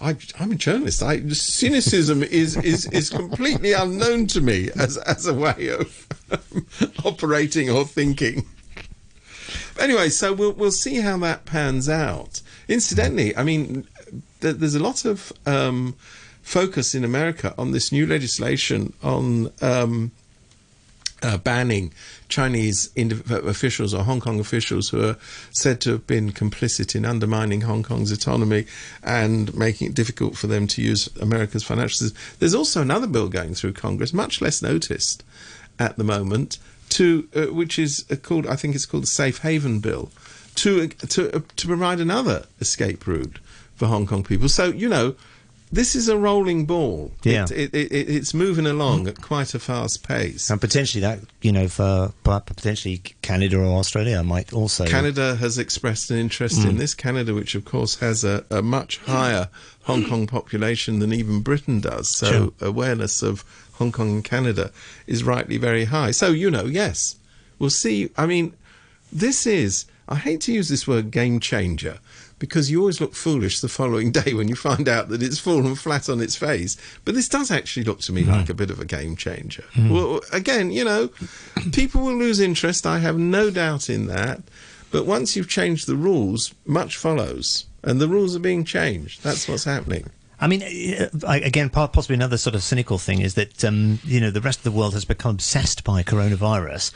I, 0.00 0.16
I'm 0.38 0.52
a 0.52 0.54
journalist. 0.56 1.02
I, 1.02 1.20
cynicism 1.30 2.22
is, 2.42 2.56
is, 2.58 2.86
is 2.86 3.08
completely 3.08 3.72
unknown 3.72 4.26
to 4.28 4.40
me 4.42 4.70
as, 4.76 4.98
as 4.98 5.26
a 5.26 5.32
way 5.32 5.68
of 5.68 6.06
operating 7.04 7.70
or 7.70 7.84
thinking. 7.86 8.44
Anyway, 9.78 10.08
so 10.08 10.32
we'll 10.32 10.52
we'll 10.52 10.70
see 10.70 10.96
how 11.00 11.16
that 11.18 11.44
pans 11.46 11.88
out. 11.88 12.40
Incidentally, 12.68 13.36
I 13.36 13.42
mean, 13.42 13.86
th- 14.40 14.56
there's 14.56 14.74
a 14.76 14.82
lot 14.82 15.04
of 15.04 15.32
um, 15.46 15.96
focus 16.44 16.94
in 16.94 17.04
America 17.04 17.54
on 17.58 17.72
this 17.72 17.90
new 17.90 18.06
legislation 18.06 18.92
on 19.02 19.50
um, 19.60 20.12
uh, 21.22 21.38
banning 21.38 21.92
Chinese 22.28 22.90
indiv- 22.94 23.30
officials 23.46 23.94
or 23.94 24.04
Hong 24.04 24.20
Kong 24.20 24.38
officials 24.38 24.90
who 24.90 25.02
are 25.02 25.16
said 25.52 25.80
to 25.80 25.92
have 25.92 26.06
been 26.06 26.32
complicit 26.32 26.94
in 26.94 27.06
undermining 27.06 27.62
Hong 27.62 27.82
Kong's 27.82 28.12
autonomy 28.12 28.66
and 29.02 29.54
making 29.56 29.88
it 29.88 29.94
difficult 29.94 30.36
for 30.36 30.46
them 30.46 30.66
to 30.68 30.82
use 30.82 31.08
America's 31.16 31.64
financial 31.64 31.96
system. 31.96 32.20
There's 32.38 32.54
also 32.54 32.82
another 32.82 33.06
bill 33.06 33.30
going 33.30 33.54
through 33.54 33.72
Congress, 33.72 34.12
much 34.12 34.42
less 34.42 34.60
noticed 34.60 35.24
at 35.78 35.96
the 35.96 36.04
moment, 36.04 36.58
to 36.90 37.26
uh, 37.34 37.46
which 37.46 37.78
is 37.78 38.04
uh, 38.10 38.16
called 38.16 38.46
I 38.46 38.56
think 38.56 38.74
it's 38.74 38.86
called 38.86 39.04
the 39.04 39.08
Safe 39.08 39.38
Haven 39.38 39.80
Bill, 39.80 40.10
to 40.56 40.88
to 40.88 41.36
uh, 41.36 41.40
to 41.56 41.66
provide 41.66 42.00
another 42.00 42.44
escape 42.60 43.06
route 43.06 43.38
for 43.76 43.86
Hong 43.86 44.06
Kong 44.06 44.22
people. 44.22 44.50
So 44.50 44.66
you 44.66 44.90
know. 44.90 45.16
This 45.72 45.96
is 45.96 46.08
a 46.08 46.16
rolling 46.16 46.66
ball. 46.66 47.10
Yeah. 47.24 47.44
It, 47.50 47.74
it, 47.74 47.90
it, 47.92 48.08
it's 48.08 48.32
moving 48.32 48.66
along 48.66 49.08
at 49.08 49.20
quite 49.20 49.54
a 49.54 49.58
fast 49.58 50.06
pace. 50.06 50.48
And 50.48 50.60
potentially 50.60 51.00
that, 51.00 51.18
you 51.42 51.50
know, 51.50 51.66
for 51.66 52.12
potentially 52.22 52.98
Canada 53.22 53.58
or 53.58 53.78
Australia 53.78 54.22
might 54.22 54.52
also. 54.52 54.86
Canada 54.86 55.34
has 55.36 55.58
expressed 55.58 56.10
an 56.12 56.18
interest 56.18 56.60
Mm. 56.60 56.70
in 56.70 56.76
this. 56.78 56.94
Canada, 56.94 57.34
which 57.34 57.54
of 57.56 57.64
course 57.64 57.98
has 57.98 58.22
a, 58.22 58.44
a 58.50 58.62
much 58.62 58.98
higher 58.98 59.48
Hong 59.84 60.08
Kong 60.08 60.26
population 60.28 61.00
than 61.00 61.12
even 61.12 61.40
Britain 61.40 61.80
does, 61.80 62.08
so 62.08 62.26
Sure. 62.26 62.52
awareness 62.68 63.22
of 63.22 63.44
Hong 63.74 63.90
Kong 63.90 64.10
and 64.10 64.24
Canada 64.24 64.70
is 65.08 65.24
rightly 65.24 65.56
very 65.56 65.86
high. 65.86 66.12
So 66.12 66.28
you 66.28 66.50
know, 66.52 66.66
yes, 66.66 67.16
we'll 67.58 67.70
see. 67.70 68.10
I 68.16 68.26
mean, 68.26 68.54
this 69.12 69.44
is. 69.46 69.86
I 70.08 70.16
hate 70.16 70.42
to 70.42 70.52
use 70.52 70.68
this 70.68 70.86
word 70.86 71.10
game 71.10 71.40
changer 71.40 71.98
because 72.46 72.70
you 72.70 72.80
always 72.80 73.00
look 73.00 73.14
foolish 73.14 73.60
the 73.60 73.68
following 73.68 74.12
day 74.20 74.34
when 74.34 74.48
you 74.48 74.54
find 74.54 74.88
out 74.88 75.08
that 75.08 75.22
it's 75.22 75.38
fallen 75.38 75.74
flat 75.74 76.08
on 76.08 76.20
its 76.20 76.36
face. 76.36 76.76
But 77.04 77.14
this 77.14 77.28
does 77.28 77.50
actually 77.50 77.84
look 77.84 78.00
to 78.00 78.12
me 78.12 78.24
like 78.24 78.48
a 78.48 78.54
bit 78.54 78.70
of 78.70 78.80
a 78.80 78.84
game 78.84 79.16
changer. 79.16 79.64
Well, 79.76 80.20
again, 80.32 80.70
you 80.70 80.84
know, 80.84 81.10
people 81.72 82.02
will 82.02 82.16
lose 82.16 82.40
interest. 82.40 82.86
I 82.86 82.98
have 82.98 83.18
no 83.18 83.50
doubt 83.50 83.88
in 83.88 84.06
that. 84.08 84.42
But 84.90 85.06
once 85.06 85.34
you've 85.34 85.48
changed 85.48 85.86
the 85.86 85.96
rules, 85.96 86.54
much 86.66 86.96
follows. 86.96 87.66
And 87.82 88.00
the 88.00 88.08
rules 88.08 88.36
are 88.36 88.40
being 88.40 88.64
changed. 88.64 89.22
That's 89.22 89.48
what's 89.48 89.64
happening. 89.64 90.10
I 90.40 90.46
mean, 90.46 90.62
uh, 90.62 91.08
again, 91.24 91.70
possibly 91.70 92.14
another 92.14 92.36
sort 92.36 92.54
of 92.54 92.62
cynical 92.62 92.98
thing 92.98 93.20
is 93.20 93.34
that 93.34 93.64
um, 93.64 93.98
you 94.04 94.20
know 94.20 94.30
the 94.30 94.40
rest 94.40 94.58
of 94.58 94.64
the 94.64 94.72
world 94.72 94.92
has 94.94 95.04
become 95.04 95.32
obsessed 95.32 95.84
by 95.84 96.02
coronavirus, 96.02 96.92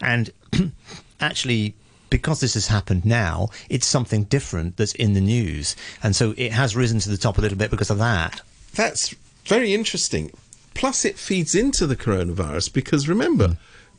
and 0.00 0.30
actually. 1.20 1.74
Because 2.08 2.40
this 2.40 2.54
has 2.54 2.68
happened 2.68 3.04
now, 3.04 3.48
it's 3.68 3.86
something 3.86 4.24
different 4.24 4.76
that's 4.76 4.94
in 4.94 5.14
the 5.14 5.20
news, 5.20 5.74
and 6.02 6.14
so 6.14 6.34
it 6.36 6.52
has 6.52 6.76
risen 6.76 7.00
to 7.00 7.08
the 7.08 7.16
top 7.16 7.38
a 7.38 7.40
little 7.40 7.58
bit 7.58 7.70
because 7.70 7.90
of 7.90 7.98
that. 7.98 8.40
That's 8.74 9.14
very 9.44 9.74
interesting. 9.74 10.30
Plus, 10.74 11.04
it 11.04 11.18
feeds 11.18 11.54
into 11.54 11.86
the 11.86 11.96
coronavirus 11.96 12.72
because 12.72 13.08
remember, 13.08 13.56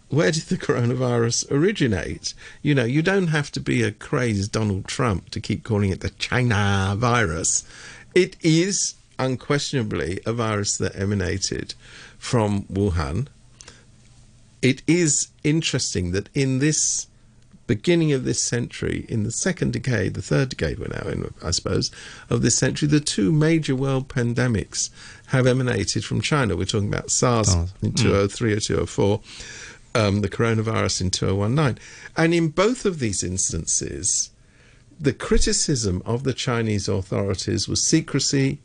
where 0.10 0.32
did 0.32 0.44
the 0.44 0.58
coronavirus 0.68 1.52
originate? 1.52 2.34
You 2.62 2.76
know, 2.76 2.86
you 2.86 3.02
don't 3.02 3.28
have 3.28 3.52
to 3.54 3.60
be 3.60 3.82
a 3.84 3.92
crazed 3.92 4.52
Donald 4.52 4.88
Trump 4.88 5.30
to 5.32 5.40
keep 5.40 5.64
calling 5.64 5.90
it 5.90 6.02
the 6.02 6.12
China 6.12 6.94
virus. 6.98 7.64
It 8.14 8.36
is 8.42 8.96
unquestionably 9.20 10.20
a 10.26 10.34
virus 10.34 10.78
that 10.78 10.96
emanated 10.96 11.74
from 12.18 12.64
Wuhan. 12.64 13.28
It 14.62 14.82
is 14.88 15.30
interesting 15.44 16.12
that 16.12 16.30
in 16.34 16.60
this 16.60 17.08
beginning 17.68 18.14
of 18.14 18.24
this 18.24 18.42
century, 18.42 19.06
in 19.10 19.24
the 19.24 19.32
second 19.32 19.74
decade, 19.74 20.14
the 20.14 20.22
third 20.22 20.50
decade 20.50 20.80
we're 20.80 20.88
now 20.88 21.08
in, 21.10 21.34
I 21.44 21.52
suppose, 21.52 21.92
of 22.30 22.42
this 22.42 22.56
century, 22.56 22.88
the 22.88 23.00
two 23.00 23.32
major 23.32 23.76
world 23.76 24.08
pandemics 24.08 24.90
have 25.28 25.46
emanated 25.46 26.06
from 26.06 26.22
China. 26.22 26.56
We're 26.56 26.66
talking 26.66 26.88
about 26.88 27.12
SARS 27.12 27.54
in 27.82 27.94
2003 27.94 28.54
or 28.54 28.60
2004, 28.60 29.22
um, 29.96 30.22
the 30.22 30.30
coronavirus 30.30 31.02
in 31.02 31.12
2019. 31.12 31.78
And 32.16 32.34
in 32.34 32.50
both 32.50 32.86
of 32.86 33.00
these 33.00 33.24
instances, 33.24 34.32
the 35.00 35.14
criticism 35.14 36.02
of 36.06 36.24
the 36.24 36.34
Chinese 36.34 36.88
authorities 36.88 37.68
was 37.68 37.84
secrecy, 37.84 38.60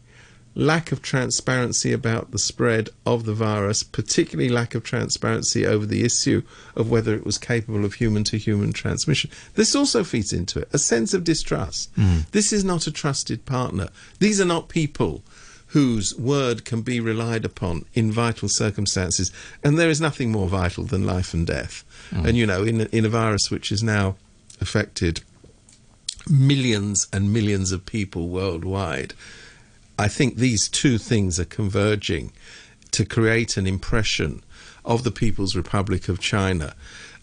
lack 0.55 0.93
of 0.93 1.01
transparency 1.01 1.93
about 1.93 2.31
the 2.31 2.39
spread 2.39 2.91
of 3.07 3.25
the 3.25 3.35
virus, 3.35 3.83
particularly 3.83 4.51
lack 4.51 4.75
of 4.75 4.85
transparency 4.85 5.67
over 5.67 5.87
the 5.87 6.05
issue 6.05 6.43
of 6.77 6.91
whether 6.91 7.15
it 7.15 7.25
was 7.25 7.39
capable 7.39 7.85
of 7.85 7.95
human 7.95 8.25
to 8.25 8.37
human 8.37 8.73
transmission. 8.73 9.31
This 9.55 9.75
also 9.75 10.05
feeds 10.05 10.33
into 10.33 10.61
it 10.61 10.69
a 10.73 10.79
sense 10.79 11.15
of 11.15 11.25
distrust. 11.25 11.91
Hmm. 11.95 12.21
This 12.33 12.53
is 12.53 12.65
not 12.65 12.87
a 12.87 12.93
trusted 12.93 13.47
partner. 13.47 13.89
These 14.19 14.41
are 14.41 14.47
not 14.47 14.69
people 14.69 15.23
whose 15.69 16.15
word 16.19 16.67
can 16.67 16.83
be 16.83 17.01
relied 17.01 17.47
upon 17.47 17.87
in 17.95 18.13
vital 18.13 18.47
circumstances. 18.47 19.33
And 19.65 19.79
there 19.79 19.89
is 19.89 20.03
nothing 20.03 20.31
more 20.31 20.47
vital 20.47 20.85
than 20.85 21.07
life 21.07 21.33
and 21.33 21.47
death. 21.47 21.83
Hmm. 22.11 22.27
And, 22.27 22.37
you 22.37 22.47
know, 22.47 22.63
in, 22.63 22.83
in 22.89 23.07
a 23.07 23.09
virus 23.09 23.51
which 23.51 23.71
has 23.71 23.83
now 23.83 24.17
affected 24.61 25.23
millions 26.29 27.09
and 27.11 27.33
millions 27.33 27.73
of 27.73 27.87
people 27.87 28.29
worldwide, 28.29 29.15
I 29.99 30.09
think 30.09 30.37
these 30.37 30.69
two 30.69 30.99
things 30.99 31.39
are 31.39 31.45
converging 31.45 32.33
to 32.93 33.05
create 33.05 33.57
an 33.57 33.67
impression 33.67 34.43
of 34.85 35.05
the 35.05 35.11
People's 35.11 35.55
Republic 35.57 36.09
of 36.09 36.21
China. 36.21 36.75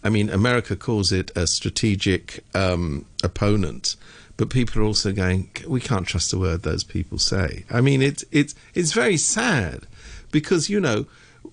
I 0.03 0.09
mean, 0.09 0.29
America 0.29 0.75
calls 0.75 1.11
it 1.11 1.31
a 1.35 1.45
strategic 1.45 2.43
um, 2.55 3.05
opponent, 3.23 3.95
but 4.37 4.49
people 4.49 4.81
are 4.81 4.85
also 4.85 5.11
going, 5.11 5.51
we 5.67 5.81
can't 5.81 6.07
trust 6.07 6.31
a 6.31 6.37
word 6.37 6.63
those 6.63 6.83
people 6.83 7.17
say. 7.17 7.65
I 7.69 7.81
mean, 7.81 8.01
it's 8.01 8.23
it's 8.31 8.55
it's 8.73 8.93
very 8.93 9.17
sad 9.17 9.85
because 10.31 10.69
you 10.69 10.79
know, 10.79 11.05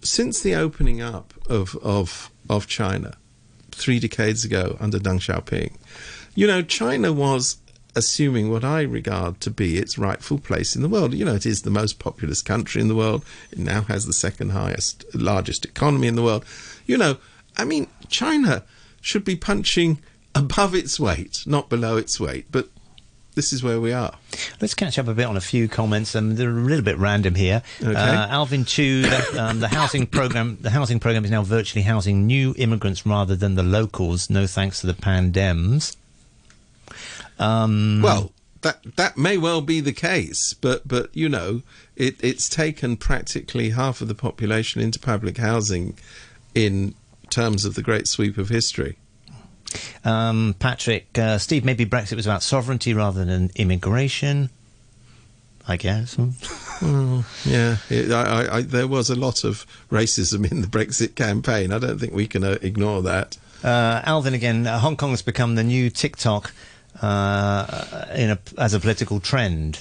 since 0.03 0.41
the 0.43 0.55
opening 0.55 1.03
up 1.03 1.35
of 1.49 1.75
of 1.83 2.31
of 2.49 2.69
China 2.69 3.17
three 3.73 3.99
decades 3.99 4.45
ago 4.45 4.77
under 4.79 4.99
Deng 4.99 5.19
Xiaoping, 5.19 5.75
you 6.37 6.47
know, 6.47 6.63
China 6.63 7.13
was 7.13 7.57
assuming 7.97 8.51
what 8.51 8.63
I 8.63 8.83
regard 8.83 9.41
to 9.41 9.51
be 9.51 9.79
its 9.79 9.99
rightful 9.99 10.39
place 10.39 10.77
in 10.77 10.83
the 10.83 10.89
world. 10.89 11.15
You 11.15 11.25
know, 11.25 11.35
it 11.35 11.47
is 11.47 11.63
the 11.63 11.71
most 11.71 11.99
populous 11.99 12.43
country 12.43 12.81
in 12.81 12.89
the 12.89 12.95
world. 12.95 13.25
It 13.51 13.59
now 13.59 13.83
has 13.83 14.07
the 14.07 14.13
second 14.13 14.51
highest, 14.51 15.05
largest 15.15 15.65
economy 15.65 16.07
in 16.07 16.15
the 16.15 16.23
world. 16.23 16.45
You 16.87 16.99
know, 16.99 17.17
I 17.57 17.65
mean, 17.65 17.89
China 18.09 18.63
should 19.01 19.25
be 19.25 19.35
punching 19.35 19.99
above 20.35 20.75
its 20.75 21.01
weight, 21.01 21.43
not 21.47 21.71
below 21.71 21.97
its 21.97 22.21
weight. 22.21 22.47
But 22.53 22.69
this 23.35 23.53
is 23.53 23.63
where 23.63 23.81
we 23.81 23.93
are. 23.93 24.15
Let's 24.61 24.75
catch 24.75 24.99
up 24.99 25.09
a 25.09 25.15
bit 25.15 25.27
on 25.27 25.37
a 25.37 25.41
few 25.41 25.69
comments. 25.69 26.15
Um, 26.15 26.37
they're 26.37 26.51
a 26.51 26.53
little 26.53 26.85
bit 26.85 26.99
random 26.99 27.35
here. 27.35 27.63
Okay. 27.83 27.95
Uh, 27.95 28.29
Alvin 28.29 28.65
Chu, 28.65 29.03
the, 29.03 29.37
um, 29.39 29.61
the 29.61 29.69
housing 29.69 30.07
program, 30.07 30.59
the 30.61 30.71
housing 30.71 31.01
program 31.01 31.25
is 31.25 31.31
now 31.31 31.43
virtually 31.43 31.83
housing 31.83 32.27
new 32.27 32.55
immigrants 32.59 33.07
rather 33.07 33.37
than 33.37 33.55
the 33.55 33.63
locals. 33.63 34.29
No 34.29 34.47
thanks 34.47 34.81
to 34.81 34.87
the 34.87 34.95
pandems. 34.95 35.97
Um, 37.39 38.03
Well, 38.03 38.33
that 38.63 38.97
that 38.97 39.17
may 39.17 39.39
well 39.39 39.61
be 39.61 39.81
the 39.81 39.93
case, 39.93 40.55
but 40.55 40.87
but 40.89 41.15
you 41.15 41.29
know, 41.29 41.63
it, 41.95 42.17
it's 42.23 42.49
taken 42.49 42.97
practically 42.97 43.71
half 43.71 44.01
of 44.01 44.09
the 44.09 44.15
population 44.15 44.81
into 44.81 44.99
public 44.99 45.39
housing 45.39 45.99
in 46.55 46.95
terms 47.31 47.65
of 47.65 47.75
the 47.75 47.83
great 47.83 48.09
sweep 48.09 48.39
of 48.39 48.49
history. 48.49 48.97
um, 50.05 50.55
Patrick, 50.59 51.07
uh, 51.19 51.39
Steve, 51.39 51.65
maybe 51.65 51.85
Brexit 51.85 52.17
was 52.17 52.27
about 52.27 52.43
sovereignty 52.43 52.95
rather 52.95 53.25
than 53.25 53.51
immigration. 53.57 54.51
I 55.69 55.77
guess. 55.77 56.15
Hmm. 56.15 57.21
Yeah, 57.45 57.79
it, 57.91 58.13
I, 58.13 58.23
I, 58.23 58.57
I, 58.59 58.63
there 58.63 58.87
was 58.87 59.11
a 59.11 59.17
lot 59.17 59.43
of 59.43 59.67
racism 59.91 60.49
in 60.51 60.61
the 60.61 60.69
Brexit 60.69 61.17
campaign. 61.17 61.73
I 61.73 61.81
don't 61.81 61.99
think 61.99 62.13
we 62.13 62.29
can 62.29 62.45
uh, 62.45 62.59
ignore 62.63 63.03
that. 63.03 63.37
Uh, 63.65 64.01
Alvin 64.05 64.33
again. 64.35 64.67
Uh, 64.67 64.79
Hong 64.79 64.97
Kong 64.97 65.11
has 65.11 65.23
become 65.23 65.57
the 65.57 65.65
new 65.65 65.91
TikTok 65.91 66.53
uh, 67.03 68.07
in 68.15 68.31
a, 68.31 68.39
as 68.59 68.75
a 68.75 68.81
political 68.81 69.21
trend. 69.21 69.81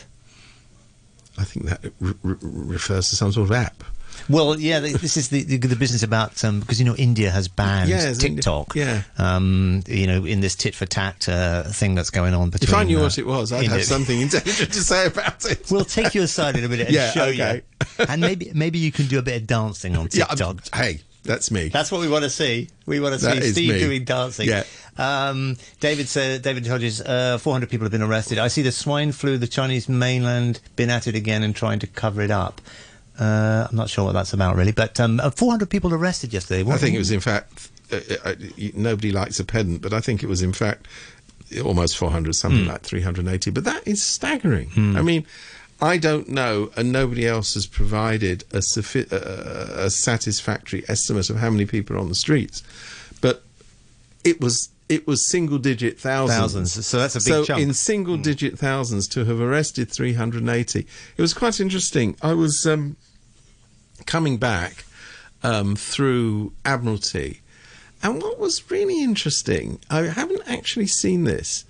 I 1.37 1.43
think 1.43 1.65
that 1.65 1.81
re- 1.99 2.13
re- 2.23 2.37
refers 2.41 3.09
to 3.09 3.15
some 3.15 3.31
sort 3.31 3.49
of 3.49 3.55
app. 3.55 3.83
Well, 4.29 4.57
yeah, 4.57 4.79
this 4.79 5.17
is 5.17 5.27
the, 5.27 5.43
the, 5.43 5.57
the 5.57 5.75
business 5.75 6.01
about 6.01 6.41
um, 6.45 6.61
because 6.61 6.79
you 6.79 6.85
know 6.85 6.95
India 6.95 7.29
has 7.29 7.49
banned 7.49 7.89
Yeah, 7.89 8.07
it's 8.07 8.23
India- 8.23 8.41
TikTok. 8.41 8.73
yeah. 8.73 9.01
um, 9.17 9.83
you 9.87 10.07
know, 10.07 10.23
in 10.25 10.39
this 10.39 10.55
tit 10.55 10.73
for 10.73 10.85
tat 10.85 11.27
uh, 11.27 11.63
thing 11.63 11.95
that's 11.95 12.09
going 12.09 12.33
on 12.33 12.49
between. 12.49 12.69
If 12.69 12.73
I 12.75 12.83
knew 12.85 12.99
uh, 12.99 13.03
what 13.03 13.17
it 13.17 13.25
was, 13.27 13.51
I'd 13.51 13.63
India- 13.65 13.71
have 13.71 13.83
something 13.83 14.21
intelligent 14.21 14.71
to 14.71 14.79
say 14.81 15.07
about 15.07 15.43
it. 15.45 15.65
We'll 15.71 15.83
take 15.83 16.15
you 16.15 16.21
aside 16.21 16.55
in 16.55 16.63
a 16.63 16.69
minute 16.69 16.87
and 16.87 16.95
Yeah, 16.95 17.11
show 17.11 17.25
okay. 17.25 17.61
you, 17.99 18.05
and 18.07 18.21
maybe 18.21 18.51
maybe 18.55 18.79
you 18.79 18.93
can 18.93 19.07
do 19.07 19.19
a 19.19 19.21
bit 19.21 19.41
of 19.41 19.47
dancing 19.47 19.97
on 19.97 20.07
yeah, 20.13 20.25
TikTok. 20.25 20.73
hey, 20.73 21.01
that's 21.25 21.51
me. 21.51 21.67
That's 21.69 21.91
what 21.91 21.99
we 22.01 22.07
want 22.07 22.23
to 22.23 22.29
see. 22.29 22.69
We 22.85 22.99
want 22.99 23.19
to 23.19 23.25
That 23.25 23.43
see 23.43 23.51
Steve 23.51 23.73
me. 23.73 23.79
doing 23.79 24.03
dancing. 24.05 24.47
Yeah. 24.47 24.63
Um, 24.97 25.57
David 25.81 26.07
said, 26.07 26.41
David 26.41 26.65
Hodges, 26.65 27.01
uh, 27.01 27.37
400 27.37 27.69
people 27.69 27.83
have 27.85 27.91
been 27.91 28.01
arrested. 28.01 28.37
I 28.39 28.47
see 28.47 28.61
the 28.61 28.71
swine 28.71 29.11
flu, 29.11 29.37
the 29.37 29.47
Chinese 29.47 29.89
mainland, 29.89 30.61
been 30.77 30.89
at 30.89 31.07
it 31.07 31.15
again 31.15 31.43
and 31.43 31.53
trying 31.55 31.79
to 31.79 31.87
cover 31.87 32.21
it 32.21 32.31
up. 32.31 32.61
Uh, 33.19 33.67
I'm 33.69 33.75
not 33.75 33.89
sure 33.89 34.05
what 34.05 34.13
that's 34.13 34.33
about 34.33 34.55
really, 34.55 34.71
but 34.71 34.99
um, 34.99 35.19
uh, 35.19 35.29
400 35.31 35.69
people 35.69 35.93
arrested 35.93 36.33
yesterday. 36.33 36.69
I 36.69 36.77
think 36.77 36.95
it 36.95 36.99
was, 36.99 37.11
in 37.11 37.19
fact, 37.21 37.69
uh, 37.91 37.99
uh, 38.23 38.35
y- 38.57 38.71
nobody 38.75 39.11
likes 39.11 39.39
a 39.39 39.45
pedant, 39.45 39.81
but 39.81 39.93
I 39.93 40.01
think 40.01 40.21
it 40.23 40.27
was, 40.27 40.41
in 40.41 40.53
fact, 40.53 40.87
almost 41.63 41.97
400, 41.97 42.35
something 42.35 42.65
like 42.65 42.81
380. 42.81 43.51
But 43.51 43.63
that 43.65 43.87
is 43.87 44.01
staggering. 44.03 44.69
I 44.97 45.01
mean, 45.01 45.25
I 45.81 45.97
don't 45.97 46.29
know, 46.29 46.71
and 46.77 46.91
nobody 46.91 47.27
else 47.27 47.53
has 47.55 47.67
provided 47.67 48.43
a, 48.51 48.59
suffi- 48.59 49.11
uh, 49.11 49.85
a 49.85 49.89
satisfactory 49.89 50.83
estimate 50.87 51.29
of 51.29 51.37
how 51.37 51.49
many 51.49 51.65
people 51.65 51.95
are 51.95 51.99
on 51.99 52.09
the 52.09 52.15
streets. 52.15 52.63
But 53.21 53.43
it 54.23 54.39
was 54.39 54.69
it 54.87 55.07
was 55.07 55.27
single 55.27 55.57
digit 55.57 55.99
thousands. 55.99 56.37
Thousands. 56.37 56.85
So 56.85 56.99
that's 56.99 57.15
a 57.15 57.19
big 57.19 57.23
so 57.23 57.45
chunk. 57.45 57.61
in 57.61 57.73
single 57.73 58.17
digit 58.17 58.57
thousands 58.57 59.07
to 59.09 59.25
have 59.25 59.41
arrested 59.41 59.91
380. 59.91 60.79
It 61.17 61.21
was 61.21 61.33
quite 61.33 61.59
interesting. 61.59 62.15
I 62.21 62.33
was 62.33 62.67
um, 62.67 62.95
coming 64.05 64.37
back 64.37 64.85
um, 65.43 65.75
through 65.75 66.53
Admiralty, 66.63 67.41
and 68.03 68.21
what 68.21 68.39
was 68.39 68.69
really 68.69 69.01
interesting, 69.01 69.79
I 69.89 70.03
haven't 70.03 70.43
actually 70.47 70.87
seen 70.87 71.23
this. 71.23 71.65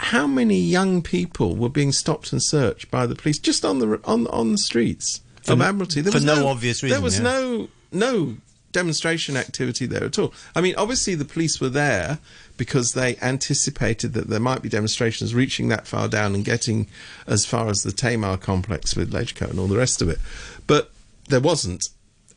How 0.00 0.26
many 0.26 0.58
young 0.58 1.02
people 1.02 1.54
were 1.54 1.68
being 1.68 1.92
stopped 1.92 2.32
and 2.32 2.42
searched 2.42 2.90
by 2.90 3.06
the 3.06 3.14
police 3.14 3.38
just 3.38 3.64
on 3.64 3.78
the 3.78 4.00
on 4.04 4.26
on 4.28 4.52
the 4.52 4.58
streets 4.58 5.20
of 5.48 5.58
no- 5.58 5.64
Admiralty? 5.64 6.02
for 6.02 6.20
no 6.20 6.48
obvious 6.48 6.82
reason. 6.82 6.96
There 6.96 7.02
was 7.02 7.18
yeah. 7.18 7.24
no 7.24 7.68
no 7.92 8.36
demonstration 8.74 9.36
activity 9.36 9.86
there 9.86 10.04
at 10.04 10.18
all. 10.18 10.34
I 10.54 10.60
mean, 10.60 10.74
obviously 10.76 11.14
the 11.14 11.24
police 11.24 11.60
were 11.60 11.70
there 11.70 12.18
because 12.56 12.92
they 12.92 13.16
anticipated 13.22 14.12
that 14.12 14.28
there 14.28 14.40
might 14.40 14.62
be 14.62 14.68
demonstrations 14.68 15.34
reaching 15.34 15.68
that 15.68 15.86
far 15.86 16.08
down 16.08 16.34
and 16.34 16.44
getting 16.44 16.88
as 17.26 17.46
far 17.46 17.68
as 17.68 17.82
the 17.82 17.92
Tamar 17.92 18.36
complex 18.36 18.94
with 18.94 19.12
Legco 19.12 19.48
and 19.48 19.58
all 19.58 19.68
the 19.68 19.78
rest 19.78 20.02
of 20.02 20.08
it. 20.10 20.18
But 20.66 20.90
there 21.28 21.40
wasn't 21.40 21.84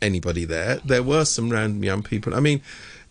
anybody 0.02 0.46
there. 0.46 0.78
There 0.86 1.04
were 1.04 1.26
some 1.26 1.50
random 1.50 1.84
young 1.84 2.04
people. 2.04 2.34
I 2.34 2.40
mean, 2.40 2.62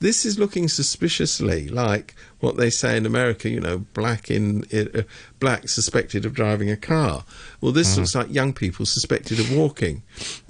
this 0.00 0.24
is 0.26 0.38
looking 0.38 0.68
suspiciously 0.68 1.68
like 1.68 2.14
what 2.40 2.56
they 2.56 2.70
say 2.70 2.96
in 2.96 3.06
America. 3.06 3.48
You 3.48 3.60
know, 3.60 3.78
black 3.94 4.30
in 4.30 4.64
uh, 4.72 5.02
black 5.40 5.68
suspected 5.68 6.24
of 6.26 6.34
driving 6.34 6.70
a 6.70 6.76
car. 6.76 7.24
Well, 7.60 7.72
this 7.72 7.90
Mm-hmm. 7.92 8.00
looks 8.00 8.14
like 8.14 8.32
young 8.32 8.52
people 8.52 8.86
suspected 8.86 9.38
of 9.40 9.52
walking. 9.56 10.02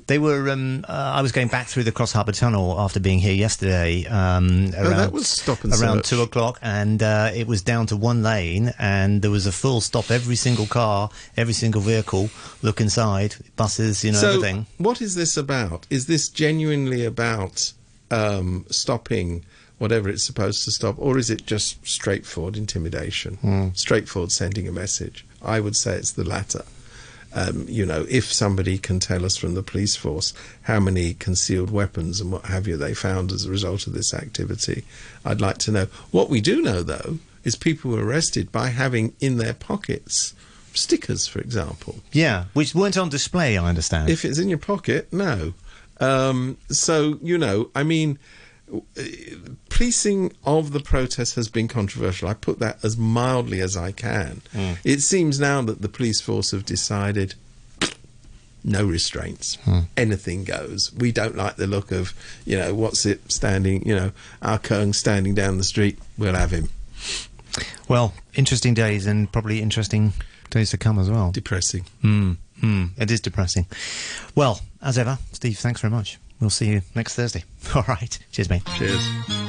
They 0.09 0.21
were. 0.21 0.49
Um, 0.51 0.85
uh, 0.89 0.93
I 1.17 1.21
was 1.23 1.33
going 1.33 1.49
back 1.49 1.67
through 1.67 1.83
the 1.83 1.91
Cross 1.91 2.13
Harbour 2.13 2.31
Tunnel 2.31 2.79
after 2.79 3.01
being 3.01 3.19
here 3.19 3.35
yesterday. 3.35 4.05
Um, 4.07 4.73
around, 4.73 4.87
Oh, 4.87 4.91
that 4.91 5.13
was 5.13 5.27
stop 5.27 5.65
and 5.65 5.73
around 5.73 5.97
search. 6.05 6.11
two 6.11 6.23
o'clock, 6.23 6.61
and 6.63 7.03
uh, 7.03 7.33
it 7.35 7.49
was 7.49 7.61
down 7.63 7.87
to 7.89 7.97
one 7.97 8.23
lane, 8.23 8.73
and 8.79 9.21
there 9.21 9.33
was 9.33 9.47
a 9.49 9.53
full 9.53 9.81
stop. 9.81 10.13
Every 10.13 10.37
single 10.37 10.67
car, 10.67 11.11
every 11.37 11.55
single 11.55 11.81
vehicle, 11.81 12.31
look 12.63 12.81
inside, 12.81 13.35
buses, 13.57 14.05
you 14.05 14.13
know, 14.13 14.19
so, 14.19 14.29
everything. 14.29 14.67
what 14.79 15.03
is 15.03 15.17
this 15.17 15.37
about? 15.37 15.89
Is 15.91 16.07
this 16.07 16.29
genuinely 16.29 17.05
about 17.05 17.73
um, 18.11 18.65
stopping 18.71 19.45
whatever 19.79 20.09
it's 20.09 20.25
supposed 20.25 20.65
to 20.65 20.71
stop, 20.71 20.95
or 20.99 21.19
is 21.19 21.29
it 21.31 21.45
just 21.47 21.87
straightforward 21.87 22.57
intimidation, 22.57 23.35
Hmm. 23.43 23.69
straightforward 23.75 24.33
sending 24.33 24.67
a 24.67 24.73
message? 24.73 25.25
I 25.43 25.61
would 25.61 25.77
say 25.77 25.97
it's 25.97 26.13
the 26.13 26.25
latter. 26.25 26.65
Um, 27.35 27.67
you 27.69 27.85
know, 27.85 28.07
if 28.09 28.33
somebody 28.33 28.79
can 28.79 28.99
tell 29.01 29.23
us 29.27 29.37
from 29.37 29.53
the 29.55 29.63
police 29.63 29.95
force 29.95 30.33
how 30.63 30.81
many 30.81 31.13
concealed 31.13 31.71
weapons 31.71 32.21
and 32.21 32.33
what 32.33 32.47
have 32.47 32.67
you 32.67 32.79
they 32.79 32.95
found 32.95 33.31
as 33.33 33.45
a 33.45 33.51
result 33.51 33.87
of 33.87 33.93
this 33.93 34.15
activity, 34.15 34.85
I'd 35.25 35.43
like 35.43 35.59
to 35.59 35.71
know. 35.73 35.87
What 36.13 36.31
we 36.31 36.41
do 36.41 36.63
know, 36.63 36.83
though, 36.83 37.19
is 37.45 37.55
people 37.55 37.91
were 37.91 38.05
arrested 38.05 38.51
by 38.51 38.69
having 38.69 39.13
in 39.21 39.37
their 39.37 39.53
pockets 39.53 40.33
stickers, 40.73 41.27
for 41.27 41.41
example. 41.41 41.97
Yeah, 42.13 42.45
which 42.55 42.75
weren't 42.75 42.97
on 42.97 43.11
display. 43.11 43.59
I 43.59 43.69
understand. 43.69 44.09
If 44.09 44.25
it's 44.25 44.39
in 44.39 44.49
your 44.49 44.59
pocket, 44.59 45.13
no. 45.13 45.53
Um, 46.01 46.59
so 46.69 47.19
you 47.23 47.39
know, 47.39 47.71
I 47.75 47.83
mean, 47.83 48.19
policing 49.69 50.33
of 50.45 50.73
the 50.73 50.81
protest 50.81 51.37
has 51.37 51.49
been 51.49 51.69
controversial. 51.69 52.29
I 52.29 52.35
put 52.35 52.59
that 52.59 52.85
as 52.85 52.97
mildly 52.97 53.61
as 53.61 53.77
I 53.77 53.93
can. 53.93 54.43
It 54.85 55.01
seems 55.01 55.39
now 55.41 55.63
that 55.63 55.83
the 55.83 55.89
police 55.89 56.21
force 56.21 56.51
have 56.51 56.65
decided 56.65 57.35
no 58.65 58.85
restraints. 58.85 59.59
Anything 59.97 60.45
goes. 60.45 60.93
We 60.93 61.13
don't 61.13 61.37
like 61.37 61.57
the 61.57 61.69
look 61.69 61.93
of, 61.93 62.13
you 62.45 62.59
know, 62.59 62.75
what's 62.75 63.07
it 63.07 63.31
standing, 63.31 63.87
you 63.87 63.95
know, 63.95 64.13
our 64.43 64.59
Kung 64.59 64.93
standing 64.93 65.35
down 65.35 65.59
the 65.59 65.65
street. 65.65 65.99
We'll 66.19 66.35
have 66.35 66.51
him. 66.51 66.69
well, 67.89 68.13
interesting 68.35 68.75
days, 68.75 69.07
and 69.07 69.31
probably 69.31 69.63
interesting 69.63 70.13
days 70.51 70.71
to 70.71 70.79
come 70.79 70.99
as 70.99 71.09
well. 71.09 71.31
Depressing. 71.31 71.85
Mm, 72.03 72.37
mm, 72.61 72.91
it 72.99 73.11
is 73.11 73.21
depressing. 73.21 73.67
Well, 74.35 74.61
as 74.87 74.97
ever, 74.99 75.19
Steve, 75.33 75.59
thanks 75.59 75.81
very 75.81 75.91
much. 75.91 76.19
We'll 76.41 76.51
see 76.51 76.69
you 76.69 76.83
next 76.95 77.17
Thursday. 77.17 77.45
All 77.75 77.85
right. 77.89 78.19
Cheers, 78.31 78.49
mate. 78.49 78.63
Cheers. 78.79 79.47